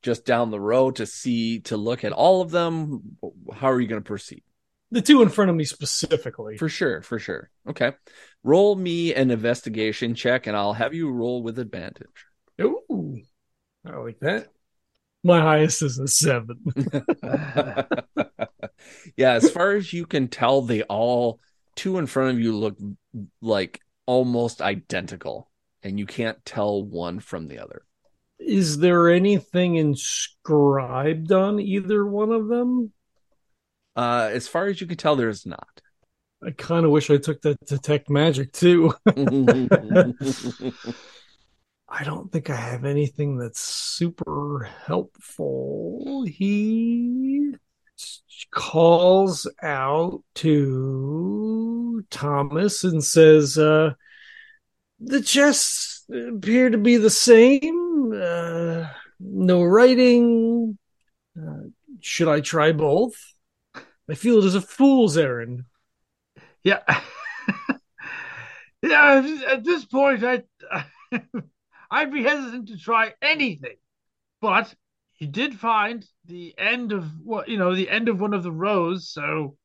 [0.03, 3.17] just down the row to see to look at all of them?
[3.53, 4.43] How are you going to proceed?
[4.91, 6.59] The two in front of me specifically.
[6.59, 7.01] For sure.
[7.01, 7.51] For sure.
[7.69, 7.93] Okay.
[8.45, 12.27] Roll me an investigation check, and I'll have you roll with advantage.
[12.61, 13.21] Ooh,
[13.87, 14.49] I like that.
[15.25, 16.59] My highest is a seven.
[19.17, 21.41] yeah, as far as you can tell, they all
[21.77, 22.77] two in front of you look
[23.41, 25.51] like almost identical,
[25.83, 27.83] and you can't tell one from the other.
[28.47, 32.93] Is there anything inscribed on either one of them?
[33.95, 35.81] Uh, as far as you can tell, there's not.
[36.45, 38.95] I kind of wish I took that detect magic too.
[41.89, 46.25] I don't think I have anything that's super helpful.
[46.27, 47.53] He
[48.51, 53.93] calls out to Thomas and says, uh,
[55.01, 57.82] The chests appear to be the same.
[58.13, 58.89] Uh,
[59.21, 60.79] no writing.
[61.37, 61.69] Uh,
[62.01, 63.15] should I try both?
[64.11, 65.63] I feel it is a fool's errand.
[66.63, 66.83] Yeah.
[68.83, 70.43] yeah, at this point, I.
[71.93, 73.77] I'd be hesitant to try anything.
[74.41, 74.75] But
[75.13, 78.51] he did find the end of what you know, the end of one of the
[78.51, 79.57] rows, so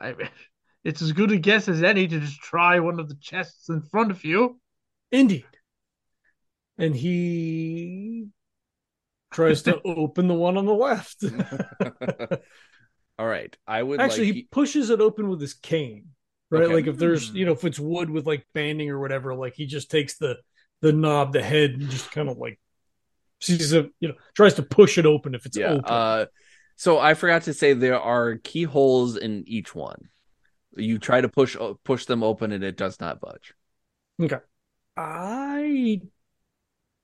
[0.00, 0.14] I
[0.84, 3.82] it's as good a guess as any to just try one of the chests in
[3.82, 4.58] front of you.
[5.12, 5.44] Indeed.
[6.78, 8.28] And he
[9.32, 11.24] tries to open the one on the left.
[13.18, 13.56] All right.
[13.66, 14.34] I would actually like...
[14.34, 16.10] he pushes it open with his cane.
[16.50, 16.64] Right?
[16.64, 16.74] Okay.
[16.74, 19.66] Like if there's you know, if it's wood with like banding or whatever, like he
[19.66, 20.36] just takes the
[20.80, 22.58] the knob, the head, and just kind of like
[23.40, 25.84] sees a you know tries to push it open if it's yeah, open.
[25.84, 26.26] Uh,
[26.76, 30.08] so I forgot to say there are keyholes in each one.
[30.76, 33.52] You try to push push them open and it does not budge.
[34.22, 34.38] Okay.
[34.96, 36.00] I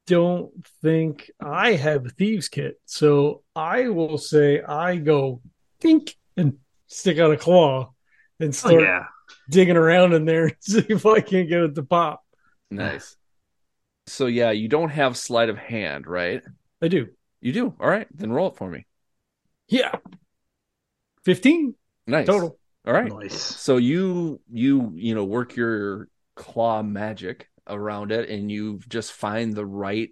[0.07, 0.51] don't
[0.83, 5.41] think I have a thieves kit, so I will say I go
[5.81, 7.93] think and stick out a claw
[8.41, 9.05] and oh, start oh, yeah.
[9.49, 12.23] digging around in there to see if I can't get it to pop.
[12.71, 13.17] Nice.
[14.07, 16.43] So yeah, you don't have sleight of hand, right?
[16.83, 17.09] I do.
[17.41, 17.75] You do.
[17.81, 18.87] All right, then roll it for me.
[19.69, 19.95] Yeah.
[21.25, 21.75] 15
[22.07, 22.27] Nice.
[22.27, 22.59] total.
[22.87, 23.11] All right.
[23.11, 23.35] Nice.
[23.35, 29.55] So you you you know work your claw magic around it, and you just find
[29.55, 30.11] the right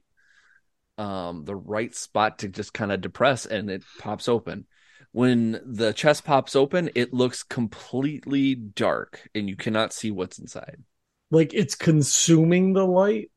[0.98, 4.66] um the right spot to just kind of depress, and it pops open.
[5.12, 10.82] When the chest pops open, it looks completely dark, and you cannot see what's inside.
[11.30, 13.30] Like it's consuming the light,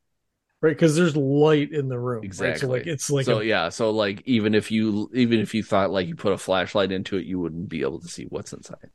[0.62, 0.72] right?
[0.72, 2.34] Because there's light in the room.
[2.38, 2.58] Right?
[2.58, 2.70] So Exactly.
[2.70, 5.92] like it's like so a, yeah, so like even if you even if you thought
[5.92, 8.90] like you put a flashlight into it, you wouldn't be able to see what's inside.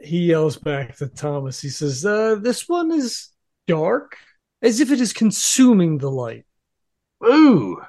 [0.00, 1.60] he yells back to Thomas.
[1.60, 3.30] He says, uh, "This one is
[3.66, 4.16] dark,
[4.62, 6.46] as if it is consuming the light."
[7.24, 7.82] Ooh,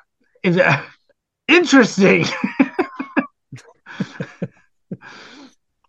[0.43, 0.85] is that
[1.47, 2.25] interesting?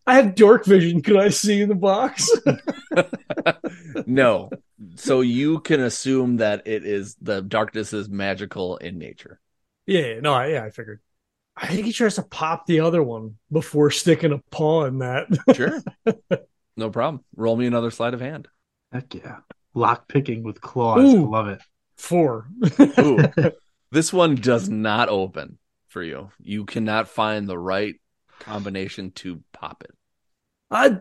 [0.06, 1.02] I have dark vision.
[1.02, 2.30] Can I see in the box?
[4.06, 4.50] no.
[4.96, 9.40] So you can assume that it is the darkness is magical in nature.
[9.86, 11.00] yeah, no, I, yeah, I figured.
[11.56, 15.28] I think he tries to pop the other one before sticking a paw in that.
[15.54, 15.80] Sure.
[16.76, 17.24] no problem.
[17.36, 18.48] Roll me another sleight of hand.
[18.92, 19.38] Heck yeah.
[19.74, 21.12] Lock picking with claws.
[21.12, 21.24] Ooh.
[21.24, 21.60] I love it.
[21.96, 22.48] Four.
[22.98, 23.18] Ooh.
[23.90, 25.58] this one does not open
[25.88, 26.30] for you.
[26.40, 27.96] You cannot find the right
[28.40, 29.94] combination to pop it.
[30.70, 30.98] I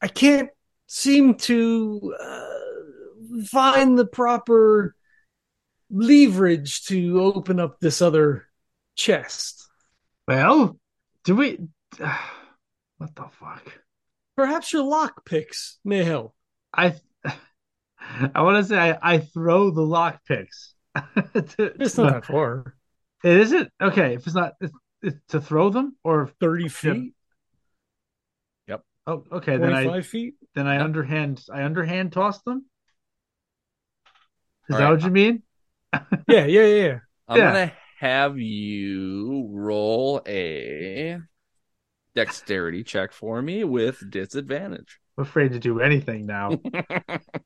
[0.00, 0.50] I can't
[0.86, 4.94] seem to uh, find the proper
[5.90, 8.46] leverage to open up this other
[8.94, 9.68] chest.
[10.26, 10.78] Well,
[11.24, 11.58] do we?
[12.98, 13.62] What the fuck?
[14.36, 16.34] Perhaps your lock picks may help.
[16.72, 16.94] I
[18.34, 20.74] I want to say I, I throw the lock picks.
[21.78, 22.74] It's not that far.
[23.22, 24.14] It isn't okay.
[24.14, 27.14] If it's not it's, it's to throw them or 30 feet,
[28.68, 28.82] Yep.
[29.06, 30.34] oh okay then 25 I feet.
[30.54, 30.84] then I Yep.
[30.84, 32.66] underhand I underhand toss them.
[34.68, 34.90] Is All that right.
[34.90, 35.42] what you mean?
[36.26, 36.98] Yeah, yeah, yeah, yeah.
[37.28, 37.42] I'm Yeah.
[37.42, 41.18] gonna have you roll a
[42.14, 45.00] dexterity check for me with disadvantage.
[45.18, 46.62] I'm afraid to do anything now.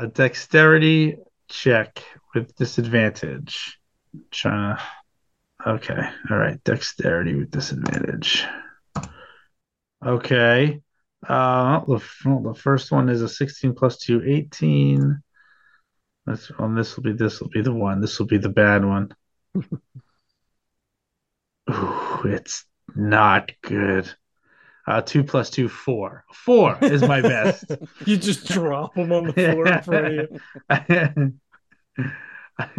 [0.00, 2.02] A dexterity check
[2.34, 3.78] with disadvantage.
[4.30, 4.82] Trying to.
[5.72, 6.08] Okay.
[6.30, 6.58] All right.
[6.64, 8.46] Dexterity with disadvantage.
[10.04, 10.80] Okay.
[11.28, 15.20] Uh, the, the first one is a 16 plus 2, 18.
[16.24, 18.00] That's on this will be this will be the one.
[18.00, 19.14] This will be the bad one.
[21.70, 22.64] Ooh, it's
[22.96, 24.10] not good.
[24.90, 26.24] Uh, two plus two, four.
[26.32, 27.64] Four is my best.
[28.06, 31.32] You just drop them on the floor in front of you.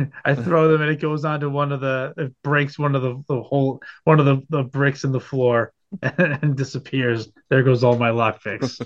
[0.25, 3.23] I throw them and it goes onto one of the it breaks one of the,
[3.29, 7.29] the whole one of the, the bricks in the floor and, and disappears.
[7.49, 8.85] There goes all my lockpicks.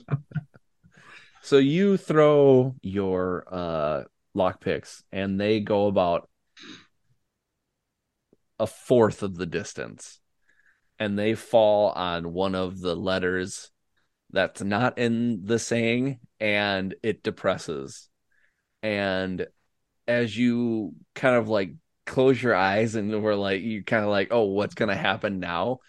[1.41, 4.03] So you throw your uh
[4.37, 6.29] lockpicks and they go about
[8.59, 10.19] a fourth of the distance.
[10.99, 13.71] And they fall on one of the letters
[14.31, 18.09] that's not in the saying and it depresses.
[18.81, 19.47] And
[20.07, 21.71] as you kind of like
[22.05, 25.79] close your eyes and we're like you kind of like, oh, what's gonna happen now?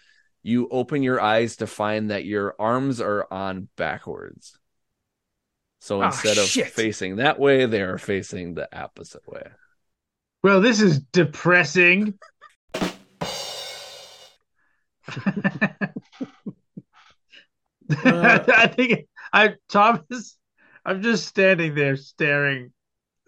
[0.43, 4.57] You open your eyes to find that your arms are on backwards.
[5.79, 9.43] So Ah, instead of facing that way, they are facing the opposite way.
[10.43, 12.13] well, this is depressing.
[17.89, 20.37] I think I Thomas.
[20.85, 22.73] I'm just standing there staring,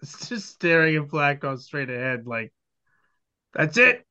[0.02, 2.52] just staring at Blacko straight ahead, like
[3.52, 4.06] that's it.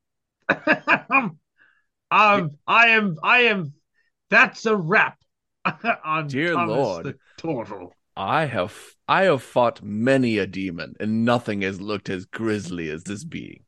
[0.48, 1.38] um,
[2.10, 3.72] I am, I am.
[4.30, 5.18] That's a wrap
[6.04, 7.06] on Dear Thomas Lord.
[7.06, 7.94] the Turtle.
[8.16, 8.76] I have
[9.08, 13.64] I have fought many a demon, and nothing has looked as grisly as this being.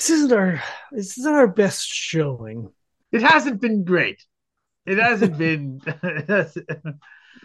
[0.00, 2.70] This isn't our this isn't our best showing.
[3.12, 4.24] It hasn't been great.
[4.86, 5.82] It hasn't been.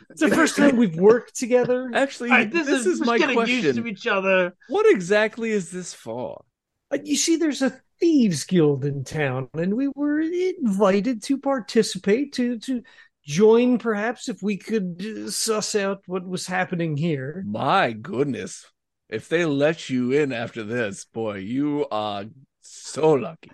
[0.09, 1.91] It's the first time we've worked together.
[1.93, 3.83] Actually, I- this, this, is, we're my getting used question.
[3.83, 4.55] to each other.
[4.69, 6.45] What exactly is this for?
[6.91, 12.33] Uh, You see, there's a thieves guild in town, and we were invited to participate
[12.33, 12.83] to to
[13.25, 17.43] join, perhaps, if we could uh, suss out what was happening here.
[17.45, 18.65] My goodness.
[19.09, 22.25] If they let you in after this, boy, you are
[22.61, 23.51] so lucky.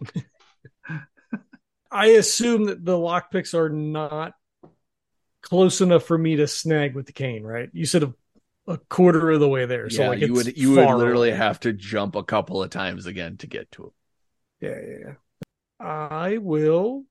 [1.90, 4.34] I assume that the lockpicks are not
[5.42, 7.70] close enough for me to snag with the cane, right?
[7.72, 8.12] You said a,
[8.66, 11.38] a quarter of the way there, so yeah, like you would you would literally away.
[11.38, 13.92] have to jump a couple of times again to get to it.
[14.60, 15.14] Yeah, yeah, yeah.
[15.86, 17.04] I will.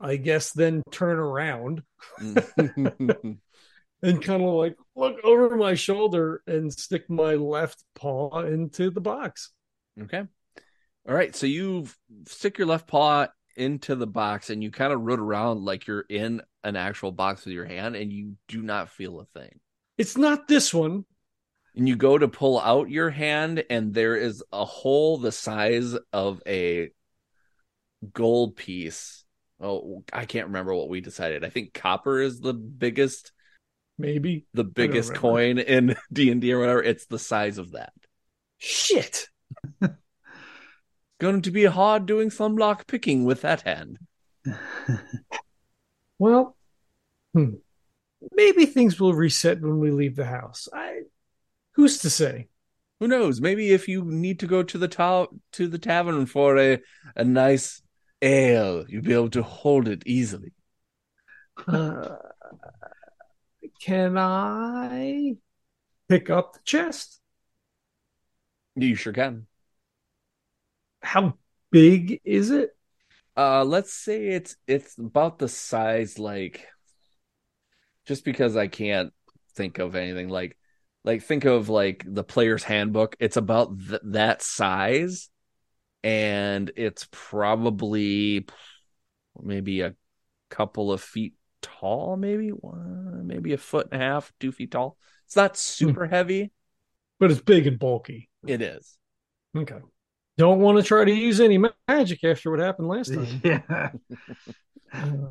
[0.00, 1.82] I guess then turn around
[2.20, 3.38] Mm.
[4.02, 9.00] and kind of like look over my shoulder and stick my left paw into the
[9.00, 9.50] box.
[10.02, 10.24] okay.
[11.08, 11.34] All right.
[11.34, 11.86] So you
[12.28, 13.26] stick your left paw
[13.56, 17.44] into the box and you kind of root around like you're in an actual box
[17.44, 19.60] with your hand and you do not feel a thing.
[19.98, 21.04] It's not this one.
[21.74, 25.96] And you go to pull out your hand and there is a hole the size
[26.12, 26.90] of a
[28.12, 29.24] gold piece.
[29.60, 31.44] Oh, I can't remember what we decided.
[31.44, 33.32] I think copper is the biggest
[34.02, 34.46] Maybe.
[34.52, 36.82] the biggest coin in D&D or whatever.
[36.82, 37.92] It's the size of that.
[38.58, 39.28] Shit.
[41.18, 43.98] Going to be hard doing some lock picking with that hand.
[46.22, 46.56] Well,
[47.34, 47.54] hmm.
[48.30, 50.68] maybe things will reset when we leave the house.
[50.72, 51.00] I
[51.72, 52.46] who's to say?
[53.00, 53.40] Who knows?
[53.40, 56.78] Maybe if you need to go to the ta- to the tavern for a
[57.16, 57.82] a nice
[58.20, 60.52] ale, you'll be able to hold it easily.
[61.66, 62.18] Uh,
[63.82, 65.34] can I
[66.08, 67.20] pick up the chest?
[68.76, 69.46] You sure can.
[71.02, 71.34] How
[71.72, 72.70] big is it?
[73.36, 76.66] Uh, let's say it's it's about the size like.
[78.06, 79.12] Just because I can't
[79.54, 80.56] think of anything like,
[81.04, 83.16] like think of like the player's handbook.
[83.18, 85.28] It's about th- that size,
[86.04, 88.46] and it's probably
[89.40, 89.94] maybe a
[90.50, 94.98] couple of feet tall, maybe one, maybe a foot and a half, two feet tall.
[95.26, 96.52] It's not super heavy.
[97.18, 98.28] But it's big and bulky.
[98.46, 98.98] It is.
[99.56, 99.78] Okay.
[100.38, 101.58] Don't want to try to use any
[101.88, 103.40] magic after what happened last time.
[103.44, 103.90] yeah.
[104.92, 105.30] Uh,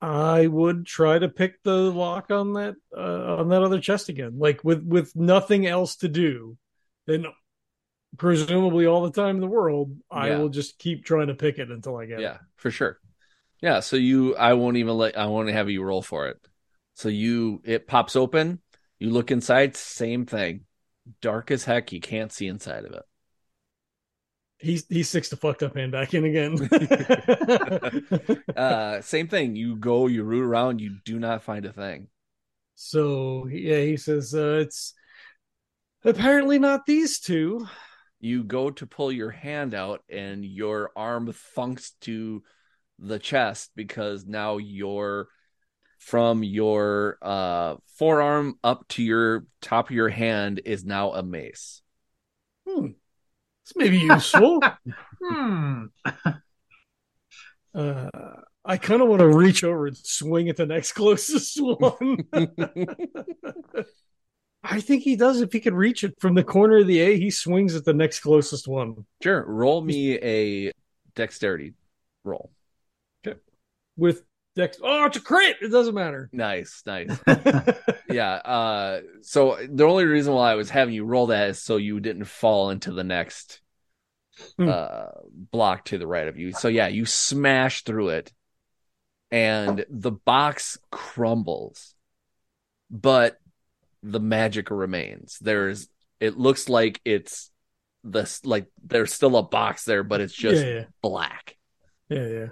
[0.00, 4.38] I would try to pick the lock on that uh, on that other chest again,
[4.38, 6.56] like with with nothing else to do.
[7.06, 7.26] and
[8.18, 11.70] presumably all the time in the world, I will just keep trying to pick it
[11.70, 12.40] until I get Yeah, it.
[12.56, 12.98] for sure.
[13.60, 16.38] Yeah, so you I won't even let I won't have you roll for it.
[16.94, 18.60] So you it pops open,
[18.98, 20.64] you look inside, same thing.
[21.20, 23.04] Dark as heck, you can't see inside of it.
[24.58, 26.68] He he sticks the fucked up hand back in again.
[28.56, 29.56] Uh same thing.
[29.56, 32.08] You go, you root around, you do not find a thing.
[32.74, 34.94] so yeah, he says uh, it's
[36.04, 37.66] apparently not these two.
[38.20, 42.42] You go to pull your hand out and your arm thunks to
[42.98, 45.28] the chest because now you're
[45.98, 51.82] from your uh forearm up to your top of your hand is now a mace.
[52.68, 52.88] Hmm.
[53.64, 54.60] This may be useful.
[55.22, 55.86] Hmm.
[57.74, 58.08] Uh,
[58.64, 62.26] I kind of want to reach over and swing at the next closest one.
[64.62, 65.42] I think he does.
[65.42, 67.92] If he can reach it from the corner of the A, he swings at the
[67.92, 69.44] next closest one Sure.
[69.46, 70.72] Roll me a
[71.14, 71.74] dexterity
[72.24, 72.50] roll.
[73.96, 74.22] With
[74.54, 74.78] Dex.
[74.82, 75.56] Oh, it's a crit.
[75.60, 76.30] It doesn't matter.
[76.32, 77.10] Nice, nice.
[78.10, 78.32] yeah.
[78.34, 82.00] Uh so the only reason why I was having you roll that is so you
[82.00, 83.60] didn't fall into the next
[84.58, 84.68] Hmm.
[84.68, 85.06] uh
[85.50, 86.52] block to the right of you.
[86.52, 88.32] So yeah, you smash through it
[89.30, 91.94] and the box crumbles.
[92.90, 93.38] But
[94.02, 95.38] the magic remains.
[95.40, 95.88] There's
[96.20, 97.50] it looks like it's
[98.04, 101.56] this like there's still a box there, but it's just yeah, black.
[102.08, 102.46] yeah, yeah, yeah.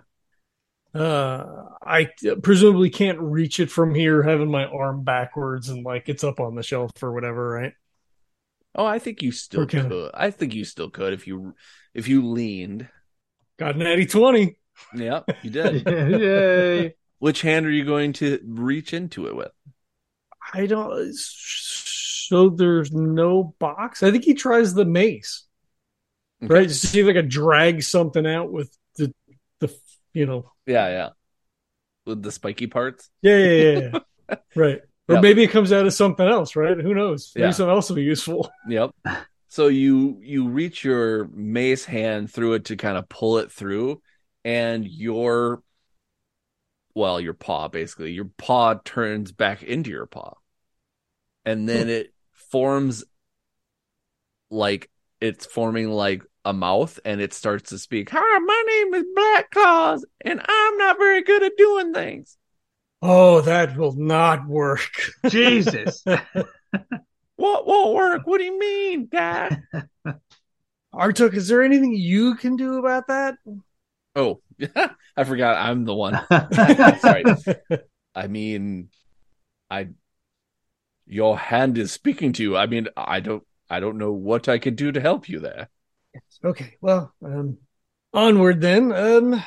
[0.95, 2.09] Uh, I
[2.43, 6.55] presumably can't reach it from here, having my arm backwards and like it's up on
[6.55, 7.73] the shelf or whatever, right?
[8.75, 9.83] Oh, I think you still Okay.
[9.89, 10.11] could.
[10.15, 11.55] I think you still could if you
[11.95, 12.89] if you leaned.
[13.57, 14.59] Got an 80 20.
[14.93, 15.85] Yeah, you did.
[16.09, 16.95] Yay.
[17.19, 19.53] Which hand are you going to reach into it with?
[20.53, 21.15] I don't.
[21.17, 24.03] So there's no box.
[24.03, 25.45] I think he tries the mace,
[26.43, 26.53] Okay.
[26.55, 26.69] right?
[26.69, 28.84] Just to see if I could drag something out with the the
[30.15, 30.51] you know.
[30.67, 31.09] Yeah, yeah.
[32.07, 33.11] With the spiky parts.
[33.21, 33.99] Yeah, yeah, yeah,
[34.31, 34.37] yeah.
[34.55, 34.81] right.
[35.09, 35.23] Or Yep.
[35.23, 36.79] maybe it comes out of something else, right?
[36.79, 37.33] Who knows?
[37.35, 37.51] Maybe Yeah.
[37.51, 38.51] something else will be useful.
[38.69, 38.93] Yep.
[39.49, 44.03] So you you reach your mace hand through it to kind of pull it through,
[44.45, 45.63] and your
[46.95, 50.35] well, your paw basically, your paw turns back into your paw,
[51.45, 51.93] and then hmm.
[51.93, 53.05] it forms
[54.51, 58.11] like it's forming like a mouth, and it starts to speak.
[58.13, 62.37] Hi, my name is Black Claws, and I'm not very good at doing things.
[63.03, 64.91] Oh, that will not work.
[65.29, 66.05] Jesus.
[67.37, 68.27] What won't work?
[68.27, 69.63] What do you mean, Dad?
[70.95, 73.35] Artux, is there anything you can do about that?
[74.15, 74.41] Oh,
[75.17, 75.59] I forgot.
[75.59, 76.21] I'm the one.
[77.01, 77.25] Sorry.
[78.15, 78.91] I mean,
[79.69, 79.89] I
[81.07, 82.57] your hand is speaking to you.
[82.57, 85.69] I mean, I don't I don't know what I could do to help you there.
[86.45, 87.59] Okay, well, um,
[88.13, 88.93] Onward then.
[88.93, 89.43] Um,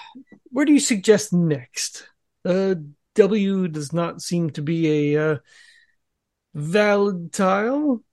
[0.49, 2.07] where do you suggest next?
[2.43, 2.75] Uh,
[3.15, 5.37] W does not seem to be a uh,
[6.53, 8.03] valid tile.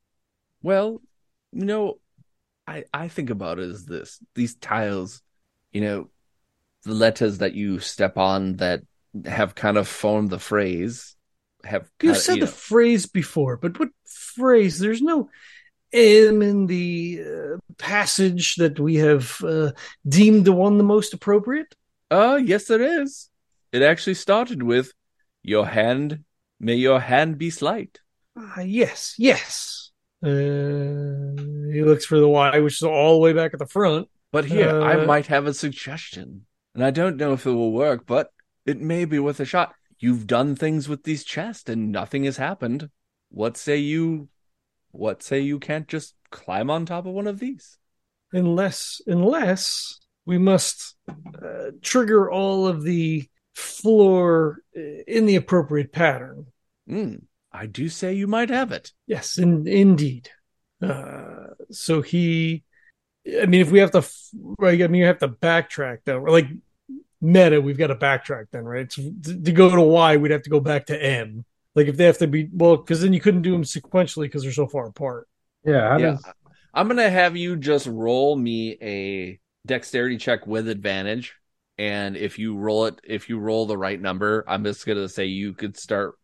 [0.62, 1.02] Well,
[1.52, 1.98] you know,
[2.66, 5.22] I I think about it as this: these tiles,
[5.72, 6.10] you know,
[6.85, 8.82] the letters that you step on that
[9.26, 11.16] have kind of formed the phrase
[11.64, 11.90] have.
[12.02, 14.78] You said you the know- phrase before, but what phrase?
[14.78, 15.31] There's no
[15.95, 19.71] in the uh, passage that we have uh,
[20.07, 21.75] deemed the one the most appropriate.
[22.11, 23.31] Uh, yes, there is.
[23.73, 24.93] It actually started with
[25.43, 26.25] your hand,
[26.59, 28.01] may your hand be slight.
[28.37, 29.91] Ah, yes, yes.
[30.23, 30.29] Uh,
[31.73, 34.09] he looks for the Y, which is all the way back at the front.
[34.33, 36.47] But here, I Uh, might have a suggestion.
[36.75, 38.33] And I don't know if it will work, but
[38.66, 39.75] it may be worth a shot.
[39.99, 42.91] You've done things with these chests and nothing has happened.
[43.31, 44.29] What say you
[44.95, 47.79] what say you can't just climb on top of one of these?
[48.35, 56.47] unless unless we must uh, trigger all of the floor uh, in the appropriate pattern.
[56.89, 57.16] Hmm.
[57.53, 58.91] I do say you might have it.
[59.07, 60.29] Yes, in, indeed.
[60.83, 62.65] Uh, so he,
[63.41, 64.05] I mean, if we have to,
[64.59, 64.83] right?
[64.83, 65.99] I mean, you have to backtrack.
[66.09, 66.49] Or like
[67.21, 68.91] meta, we've got to backtrack then, right?
[68.91, 71.45] So to, to go to Y, we'd have to go back to M.
[71.74, 74.42] Like if they have to be well, because then you couldn't do them sequentially because
[74.42, 75.28] they're so far apart.
[75.64, 76.10] Yeah, how yeah.
[76.12, 76.24] does
[76.72, 81.34] I'm gonna have you just roll me a dexterity check with advantage.
[81.78, 85.26] And if you roll it, if you roll the right number, I'm just gonna say
[85.26, 86.14] you could start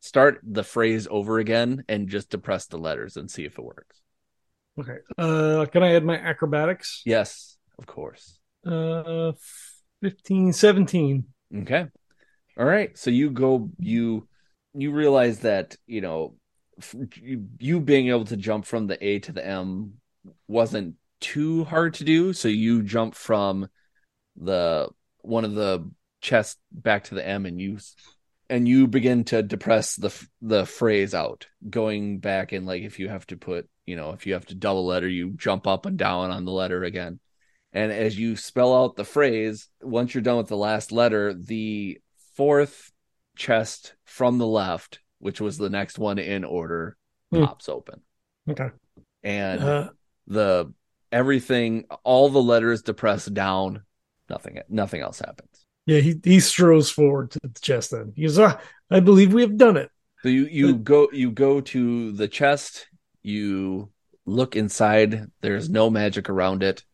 [0.00, 4.00] start the phrase over again and just depress the letters and see if it works.
[4.78, 4.96] Okay.
[5.18, 7.02] Uh, can I add my acrobatics?
[7.04, 8.38] Yes, of course.
[8.66, 9.32] Uh,
[10.02, 11.24] 15, 17.
[11.58, 11.86] Okay.
[12.58, 12.96] All right.
[12.96, 14.28] So you go you
[14.74, 16.34] you realize that, you know,
[17.58, 19.94] you, being able to jump from the A to the M
[20.48, 23.68] wasn't too hard to do, so you jump from
[24.36, 24.88] the
[25.18, 25.90] one of the
[26.22, 27.78] chest back to the M and you
[28.48, 33.08] and you begin to depress the the phrase out, going back and like if you
[33.08, 35.98] have to put, you know, if you have to double letter, you jump up and
[35.98, 37.20] down on the letter again.
[37.72, 42.00] And as you spell out the phrase, once you're done with the last letter, the
[42.34, 42.90] fourth
[43.36, 46.96] chest from the left, which was the next one in order,
[47.32, 47.44] Hmm.
[47.44, 48.00] pops open.
[48.48, 48.70] Okay.
[49.22, 49.90] And Uh,
[50.26, 50.72] the
[51.12, 53.82] everything, all the letters depressed down,
[54.28, 55.66] nothing, nothing else happens.
[55.86, 58.12] yeah, he, he strolls forward to the chest then.
[58.14, 59.90] He goes, ah, I believe we have done it.
[60.22, 62.86] So you you go you go to the chest,
[63.22, 63.90] you
[64.26, 65.30] look inside.
[65.40, 66.84] There's no magic around it,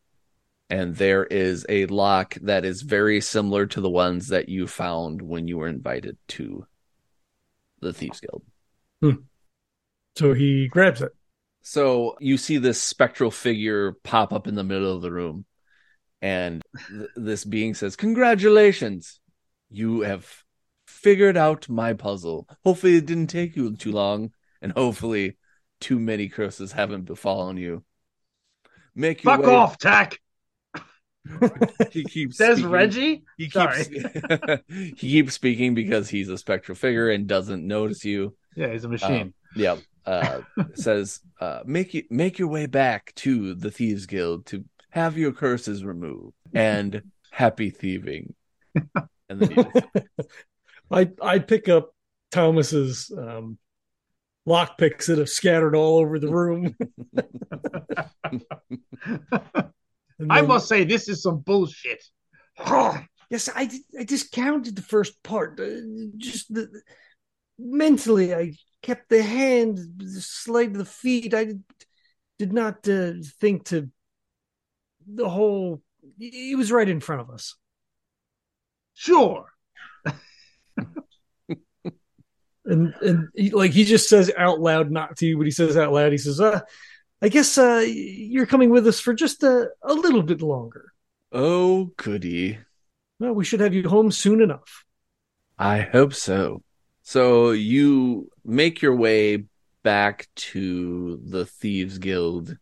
[0.68, 5.22] and there is a lock that is very similar to the ones that you found
[5.22, 6.66] when you were invited to
[7.80, 8.43] the Thieves Guild.
[9.01, 9.22] Hmm.
[10.16, 11.12] So he grabs it.
[11.62, 15.44] So you see this spectral figure pop up in the middle of the room,
[16.22, 19.20] and th- this being says, "Congratulations,
[19.68, 20.44] you have
[20.86, 22.48] figured out my puzzle.
[22.64, 24.32] Hopefully, it didn't take you too long,
[24.62, 25.36] and hopefully,
[25.80, 27.84] too many curses haven't befallen you."
[28.94, 30.20] Make your fuck way- off, Tack?
[31.90, 32.70] He keeps Says speaking.
[32.70, 33.24] Reggie.
[33.39, 33.85] He Sorry.
[33.85, 38.35] keeps he keeps speaking because he's a spectral figure and doesn't notice you.
[38.55, 39.35] Yeah, he's a machine.
[39.55, 39.78] Yep.
[40.05, 40.40] Uh,
[40.74, 45.32] says, uh, make you make your way back to the Thieves Guild to have your
[45.32, 48.35] curses removed and happy thieving.
[49.28, 49.86] And then just,
[50.90, 51.90] I I pick up
[52.31, 53.59] Thomas's um,
[54.44, 56.77] lock picks that have scattered all over the room.
[60.18, 62.02] And I must say, this is some bullshit.
[63.28, 63.68] Yes, I
[63.98, 65.59] I discounted the first part.
[65.59, 65.80] Uh,
[66.16, 66.68] just the,
[67.59, 68.52] mentally, I
[68.82, 71.34] kept the hand slight of the feet.
[71.34, 71.64] I did,
[72.38, 73.90] did not uh, think to
[75.06, 75.82] the whole.
[76.18, 77.56] He was right in front of us.
[78.94, 79.47] Sure.
[82.64, 85.76] and and he, like he just says out loud, not to you, but he says
[85.76, 86.12] out loud.
[86.12, 86.60] He says, "Uh,
[87.22, 90.93] I guess uh, you're coming with us for just a, a little bit longer.
[91.32, 92.59] oh, goody.
[93.18, 94.84] Well, we should have you home soon enough."
[95.59, 96.62] I hope so.
[97.02, 99.44] So you make your way
[99.82, 102.56] back to the Thieves Guild,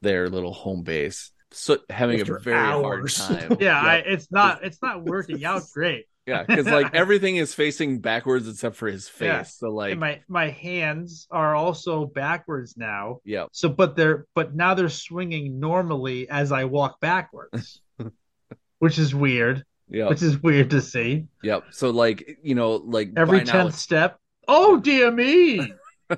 [0.00, 1.30] their little home base.
[1.52, 3.16] So having After a very hours.
[3.18, 3.58] hard time.
[3.60, 4.64] Yeah, I, it's not.
[4.64, 6.06] It's not working out great.
[6.26, 9.26] Yeah, because like everything is facing backwards except for his face.
[9.26, 9.42] Yeah.
[9.42, 13.20] So like, and my my hands are also backwards now.
[13.24, 17.82] yeah, So, but they're but now they're swinging normally as I walk backwards,
[18.78, 19.64] which is weird.
[19.88, 21.26] yeah, Which is weird to see.
[21.42, 21.64] yep.
[21.70, 24.18] So like, you know, like Every by now tenth step.
[24.48, 25.72] Oh dear me!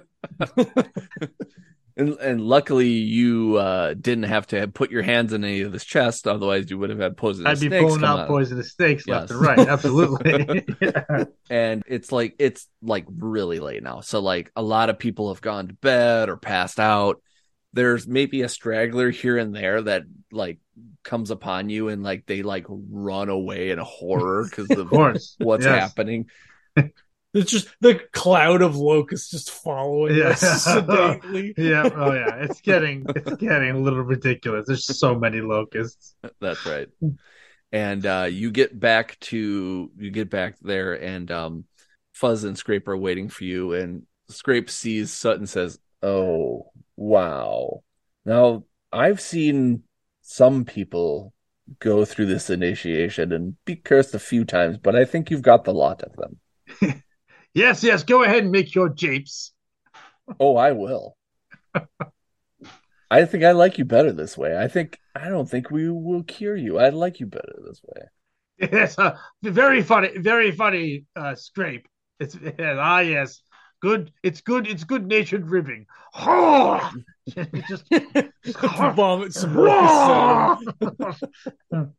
[1.96, 5.84] And, and luckily you uh, didn't have to put your hands in any of this
[5.84, 8.26] chest, otherwise you would have had poisonous I'd be snakes pulling out out.
[8.26, 9.58] poisonous snakes left and right.
[9.66, 10.64] Absolutely.
[10.80, 11.24] Yeah.
[11.50, 15.40] and it's like it's like really late now so like a lot of people have
[15.40, 17.22] gone to bed or passed out
[17.72, 20.02] there's maybe a straggler here and there that
[20.32, 20.58] like
[21.04, 25.36] comes upon you and like they like run away in horror because of Of course.
[25.38, 25.94] what's Yes.
[25.94, 26.26] happening
[27.36, 30.30] It's just the cloud of locusts just following Yeah.
[30.30, 31.54] us sedately.
[31.56, 31.88] Yeah.
[31.94, 32.36] Oh yeah.
[32.36, 34.66] It's getting it's getting a little ridiculous.
[34.66, 36.14] There's so many locusts.
[36.40, 36.88] that's right
[37.72, 41.64] and uh you get back to you get back there and um
[42.12, 47.82] fuzz and scrape are waiting for you and scrape sees sutton says oh wow
[48.24, 49.82] now i've seen
[50.22, 51.34] some people
[51.80, 55.64] go through this initiation and be cursed a few times but i think you've got
[55.64, 56.38] the lot of them
[57.56, 58.02] Yes, yes.
[58.02, 59.52] Go ahead and make your japes.
[60.40, 61.16] oh i will
[63.10, 66.24] i think i like you better this way i think i don't think we will
[66.24, 68.02] cure you i like you better this way
[68.72, 71.86] Yes, uh, very funny, very funny uh, scrape.
[72.18, 73.42] It's yes, ah yes,
[73.82, 74.10] good.
[74.22, 74.66] It's good.
[74.66, 75.84] It's good natured ribbing.
[76.14, 76.90] Oh,
[77.68, 77.84] just
[78.96, 80.56] Vomit some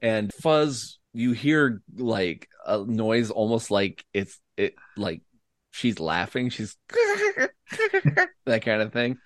[0.00, 5.22] and fuzz you hear like a noise almost like it's it like
[5.70, 6.76] she's laughing she's
[8.46, 9.18] that kind of thing.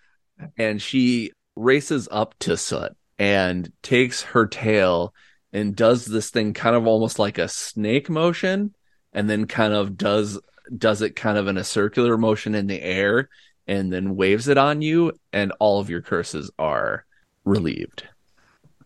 [0.56, 5.14] And she races up to soot and takes her tail
[5.52, 8.74] and does this thing kind of almost like a snake motion
[9.12, 10.40] and then kind of does
[10.76, 13.28] does it kind of in a circular motion in the air
[13.66, 17.04] and then waves it on you and all of your curses are
[17.44, 18.08] relieved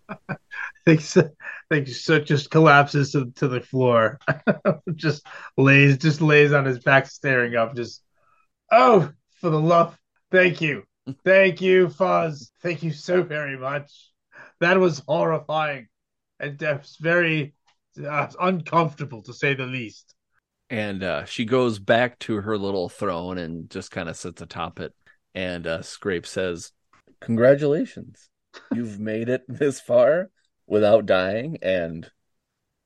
[0.84, 1.16] thinks
[1.70, 4.18] thinks so just collapses to, to the floor.
[4.94, 5.26] just
[5.56, 7.74] lays just lays on his back, staring up.
[7.76, 8.02] Just
[8.70, 9.10] oh,
[9.40, 9.96] for the love,
[10.30, 10.84] thank you,
[11.24, 13.90] thank you, Fuzz, thank you so very much.
[14.60, 15.88] That was horrifying,
[16.40, 17.54] and that's very
[18.04, 20.14] uh, uncomfortable to say the least.
[20.70, 24.80] and uh, she goes back to her little throne and just kind of sits atop
[24.80, 24.92] it.
[25.34, 26.72] And uh, Scrape says,
[27.20, 28.28] "Congratulations,
[28.74, 30.30] you've made it this far
[30.68, 32.08] without dying, and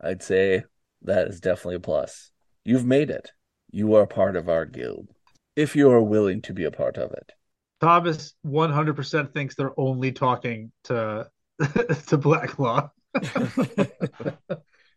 [0.00, 0.64] I'd say
[1.02, 2.30] that is definitely a plus.
[2.64, 3.32] You've made it.
[3.70, 5.08] You are part of our guild,
[5.56, 7.32] if you are willing to be a part of it."
[7.80, 11.28] Thomas one hundred percent thinks they're only talking to
[12.06, 12.90] to Black Claw.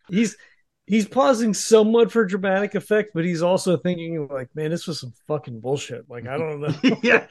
[0.10, 0.38] he's
[0.88, 5.14] he's pausing somewhat for dramatic effect, but he's also thinking like, man, this was some
[5.28, 6.10] fucking bullshit.
[6.10, 6.98] Like, I don't know.
[7.04, 7.28] yeah.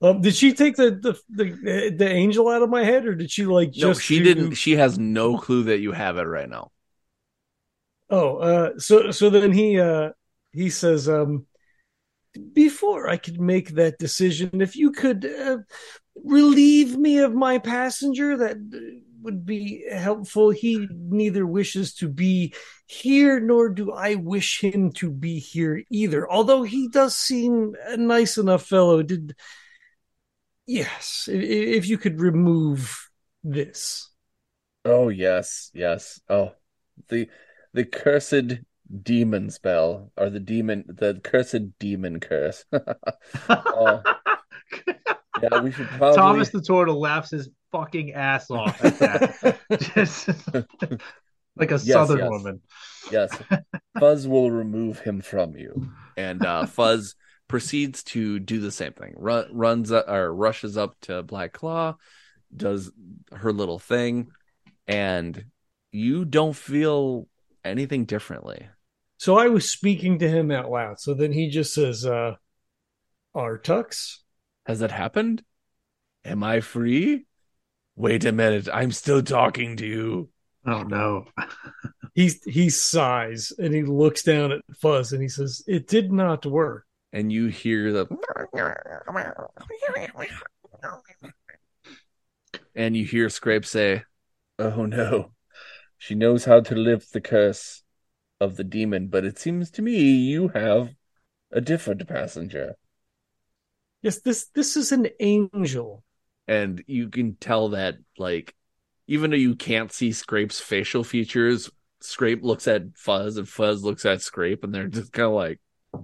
[0.00, 3.30] Um, did she take the, the the the angel out of my head, or did
[3.30, 4.54] she like No, she do- didn't.
[4.54, 6.70] She has no clue that you have it right now.
[8.10, 10.10] Oh, uh, so so then he uh
[10.52, 11.46] he says, um,
[12.52, 15.58] before I could make that decision, if you could uh,
[16.24, 20.50] relieve me of my passenger, that uh, would be helpful.
[20.50, 22.54] He neither wishes to be
[22.86, 26.30] here, nor do I wish him to be here either.
[26.30, 29.02] Although he does seem a nice enough fellow.
[29.02, 29.34] Did
[30.68, 33.10] yes, i- i- if you could remove
[33.42, 34.10] this.
[34.84, 36.20] Oh yes, yes.
[36.28, 36.52] Oh,
[37.08, 37.28] the
[37.72, 38.60] the cursed
[39.02, 42.64] demon spell, or the demon, the cursed demon curse.
[43.48, 44.02] oh,
[45.42, 46.14] yeah, we should probably.
[46.16, 49.58] Thomas the Turtle laughs his fucking ass off at that.
[49.94, 50.28] Just
[51.56, 52.30] like a Yes, southern yes.
[52.30, 52.60] woman.
[53.10, 53.40] Yes,
[53.98, 55.80] Fuzz will remove him from you,
[56.16, 57.14] and uh, Fuzz
[57.48, 59.14] proceeds to do the same thing.
[59.16, 61.96] Run, runs uh, or rushes up to Black Claw,
[62.54, 62.90] does
[63.32, 64.28] her little thing,
[64.86, 65.46] and
[65.90, 67.26] you don't feel
[67.64, 68.68] anything differently.
[69.16, 71.00] So I was speaking to him out loud.
[71.00, 72.36] So then he just says, uh,
[73.34, 74.18] Artux?
[74.66, 75.42] Has that happened?
[76.24, 77.26] Am I free?
[77.96, 80.28] Wait a minute, I'm still talking to you.
[80.66, 81.26] Oh no.
[82.14, 86.44] He, he sighs and he looks down at Fuzz and he says, It did not
[86.44, 86.84] work.
[87.12, 88.06] And you hear the
[92.74, 94.02] and you hear Scrape say,
[94.58, 95.32] Oh no.
[95.96, 97.82] She knows how to lift the curse
[98.40, 100.90] of the demon, but it seems to me you have
[101.50, 102.74] a different passenger.
[104.02, 106.04] Yes, this this is an angel.
[106.46, 108.54] And you can tell that, like,
[109.06, 111.70] even though you can't see Scrape's facial features,
[112.00, 115.60] Scrape looks at Fuzz and Fuzz looks at Scrape, and they're just kind of like,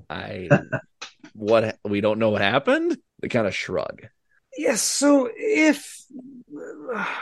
[0.08, 0.48] I,
[1.34, 2.96] what, we don't know what happened?
[3.20, 4.02] They kind of shrug.
[4.56, 6.04] Yes, so if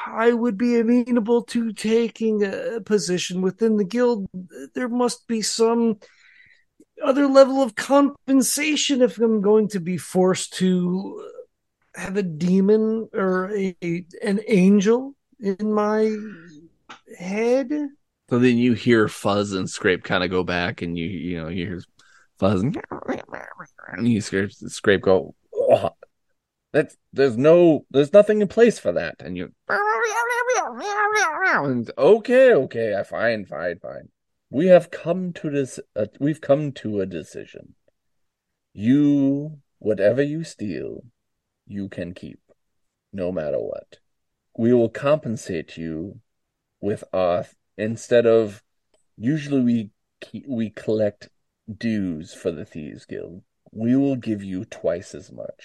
[0.06, 4.28] I would be amenable to taking a position within the guild,
[4.74, 5.98] there must be some
[7.02, 11.26] other level of compensation if I'm going to be forced to
[11.94, 13.74] have a demon or a,
[14.22, 16.14] an angel in my
[17.18, 17.70] head.
[18.30, 21.48] So then you hear Fuzz and Scrape kind of go back, and you you know
[21.48, 21.82] you hear
[22.42, 22.76] Fuzz and,
[24.08, 25.36] you hear Scrape go.
[25.54, 25.90] Oh,
[26.72, 29.52] that's there's no there's nothing in place for that, and you.
[31.64, 34.08] And, okay, okay, I fine, fine, fine.
[34.50, 35.78] We have come to this.
[35.94, 37.74] Uh, we've come to a decision.
[38.72, 41.04] You, whatever you steal,
[41.66, 42.40] you can keep,
[43.12, 43.98] no matter what.
[44.58, 46.20] We will compensate you
[46.80, 47.46] with our
[47.78, 48.64] instead of
[49.16, 49.90] usually we
[50.48, 51.28] we collect
[51.72, 53.42] dues for the thieves guild.
[53.72, 55.64] We will give you twice as much.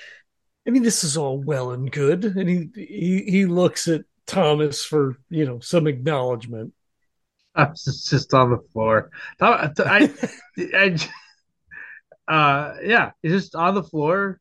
[0.68, 4.84] I mean, this is all well and good, and he he, he looks at Thomas
[4.84, 6.74] for you know some acknowledgement.
[7.56, 9.10] I was just on the floor.
[9.42, 10.14] I, I,
[12.28, 14.40] I, uh, yeah, he's just on the floor,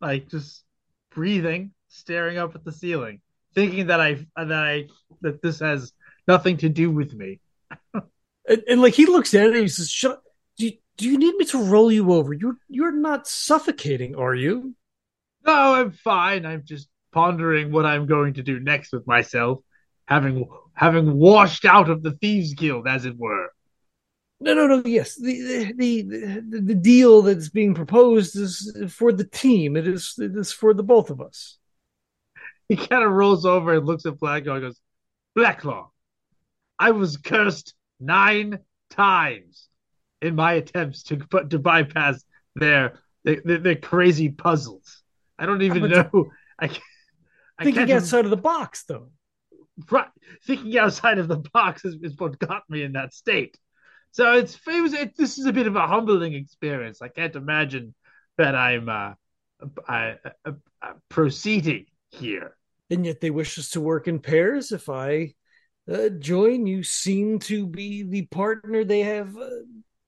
[0.00, 0.64] like just
[1.10, 3.20] breathing, staring up at the ceiling,
[3.54, 4.88] thinking that I that I
[5.22, 5.92] that this has
[6.26, 7.40] nothing to do with me.
[7.94, 10.20] and, and, like he looks at it, and he says, "Shut.
[10.96, 12.32] Do you, need me to roll you over?
[12.32, 14.74] You're you're not suffocating, are you?"
[15.46, 16.46] No, I'm fine.
[16.46, 19.60] I'm just pondering what I'm going to do next with myself,
[20.06, 23.50] having having washed out of the thieves guild, as it were.
[24.40, 24.82] No, no, no.
[24.84, 29.76] Yes, the the the, the deal that's being proposed is for the team.
[29.76, 31.58] It is it is for the both of us.
[32.68, 34.80] He kind of rolls over and looks at Black Claw and goes,
[35.34, 35.90] "Black Claw,
[36.78, 38.58] I was cursed nine
[38.90, 39.68] times
[40.22, 42.24] in my attempts to put to bypass
[42.54, 45.02] their their, their crazy puzzles.
[45.38, 46.30] I don't even know.
[46.60, 46.70] I,
[47.58, 49.10] I thinking outside of the box, though.
[49.90, 50.08] Right,
[50.46, 53.58] thinking outside of the box is, is what got me in that state.
[54.12, 57.00] So it's it was it, this is a bit of a humbling experience.
[57.02, 57.94] I can't imagine
[58.38, 59.14] that I'm uh,
[59.88, 62.56] I, uh, uh, proceeding here.
[62.90, 64.72] And yet they wish us to work in pairs.
[64.72, 65.34] If I
[65.90, 69.48] uh, join, you seem to be the partner they have uh,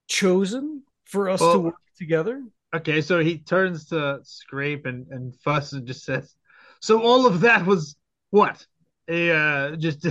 [0.09, 2.43] chosen for us well, to work together.
[2.75, 6.35] Okay, so he turns to Scrape and, and Fuzz and just says,
[6.81, 7.97] "So all of that was
[8.31, 8.67] what?
[9.09, 10.07] A uh, just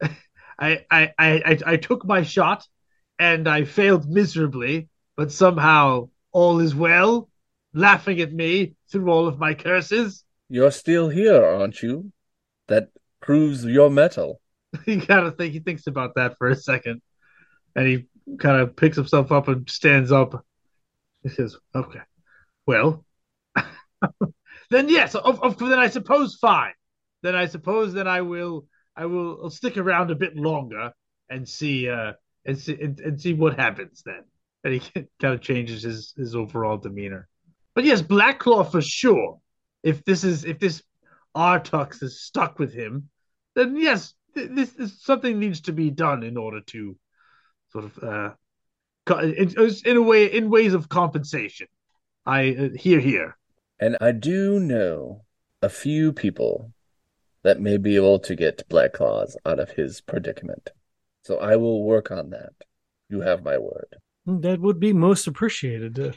[0.58, 2.66] I, I I I took my shot."
[3.18, 7.28] and I failed miserably, but somehow all is well,
[7.74, 10.24] laughing at me through all of my curses.
[10.48, 12.12] You're still here, aren't you?
[12.68, 12.90] That
[13.20, 14.40] proves your mettle.
[14.84, 17.02] he kind of think he thinks about that for a second,
[17.74, 18.06] and he
[18.38, 20.44] kind of picks himself up and stands up.
[21.22, 22.00] He says, "Okay,
[22.66, 23.04] well,
[24.70, 26.72] then yes, of, of, then I suppose fine.
[27.22, 30.92] Then I suppose that I will I will I'll stick around a bit longer
[31.28, 32.12] and see uh,
[32.44, 34.24] and see and, and see what happens then.
[34.64, 34.80] And he
[35.20, 37.28] kind of changes his his overall demeanor.
[37.74, 39.40] But yes, Black Claw for sure.
[39.82, 40.82] If this is if this
[41.36, 43.10] Artux is stuck with him,
[43.54, 46.96] then yes, this, this something needs to be done in order to
[47.70, 48.30] sort of uh,
[49.22, 49.54] in,
[49.84, 51.66] in a way in ways of compensation.
[52.26, 53.36] I uh, hear here.
[53.80, 55.22] And I do know
[55.62, 56.72] a few people
[57.42, 60.70] that may be able to get Black Claws out of his predicament.
[61.22, 62.52] So I will work on that.
[63.08, 63.96] You have my word.
[64.26, 65.98] That would be most appreciated.
[65.98, 66.12] Uh,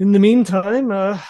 [0.00, 1.20] in the meantime, uh,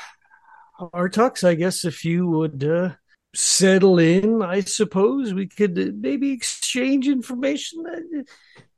[0.81, 2.91] Artux, I guess if you would uh,
[3.35, 8.24] settle in, I suppose we could uh, maybe exchange information.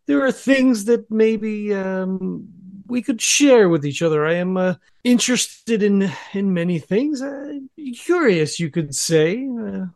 [0.06, 2.48] There are things that maybe um,
[2.86, 4.26] we could share with each other.
[4.26, 4.74] I am uh,
[5.04, 7.22] interested in in many things.
[7.22, 7.58] Uh,
[7.96, 9.86] curious, you could say, uh,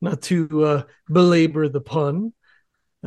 [0.00, 2.32] not to uh, belabor the pun.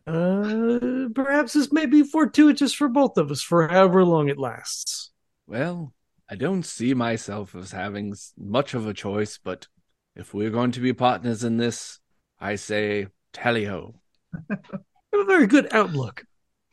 [0.06, 5.12] Uh, perhaps this may be fortuitous for both of us for however long it lasts.
[5.48, 5.94] Well,
[6.30, 9.68] I don't see myself as having much of a choice, but
[10.16, 12.00] if we're going to be partners in this,
[12.40, 14.02] I say tally ho.
[14.50, 16.24] a very good outlook.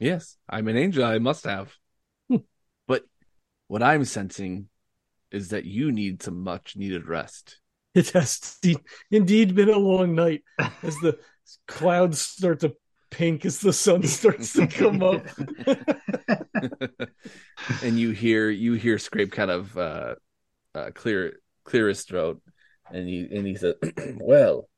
[0.05, 1.03] Yes, I'm an angel.
[1.03, 1.75] I must have.
[2.87, 3.05] But
[3.69, 4.69] what I'm sensing
[5.31, 7.59] is that you need some much needed rest.
[7.95, 8.59] It has
[9.11, 10.43] indeed been a long night
[10.83, 11.17] as the
[11.69, 12.77] clouds start to
[13.11, 15.25] pink as the sun starts to come up.
[17.83, 20.17] and you hear you hear Scrape kind of uh,
[20.75, 22.43] uh, clear clear his throat,
[22.93, 23.77] and he and he said,
[24.21, 24.69] "Well,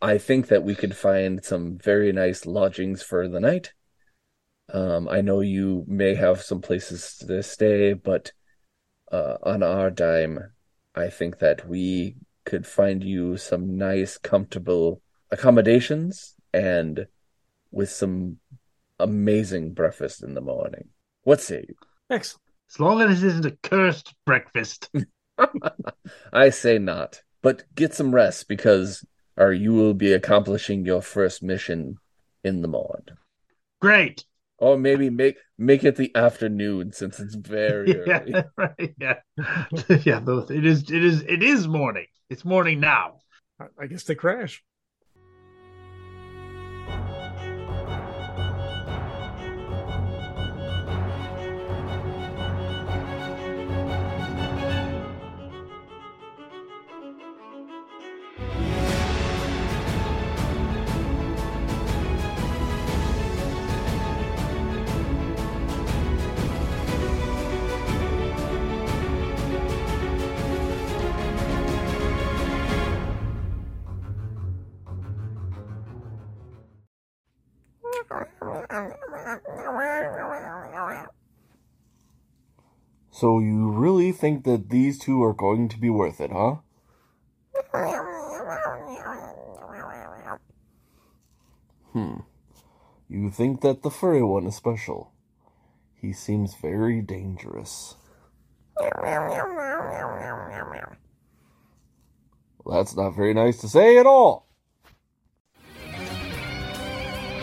[0.00, 3.72] I think that we could find some very nice lodgings for the night.
[4.72, 8.32] Um, I know you may have some places to stay, but
[9.10, 10.52] uh, on our dime,
[10.94, 17.06] I think that we could find you some nice, comfortable accommodations and
[17.70, 18.38] with some
[18.98, 20.88] amazing breakfast in the morning.
[21.24, 21.74] What say you?
[22.10, 22.42] Excellent.
[22.70, 24.90] As long as it isn't a cursed breakfast.
[26.32, 27.22] I say not.
[27.42, 29.04] But get some rest because
[29.36, 31.96] or you will be accomplishing your first mission
[32.44, 33.12] in the mod.
[33.80, 34.24] Great.
[34.62, 38.44] Or maybe make make it the afternoon since it's very yeah, early.
[38.56, 38.94] right.
[38.96, 39.14] Yeah.
[40.04, 40.20] yeah.
[40.50, 42.06] It is it is it is morning.
[42.30, 43.22] It's morning now.
[43.60, 44.62] I- I guess they crash.
[83.22, 86.56] So you really think that these two are going to be worth it, huh?
[91.92, 92.22] Hmm.
[93.08, 95.12] You think that the furry one is special?
[95.94, 97.94] He seems very dangerous.
[102.66, 104.48] That's not very nice to say at all.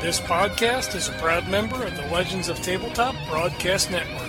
[0.02, 4.29] This podcast is a proud member of the Legends of Tabletop Broadcast Network.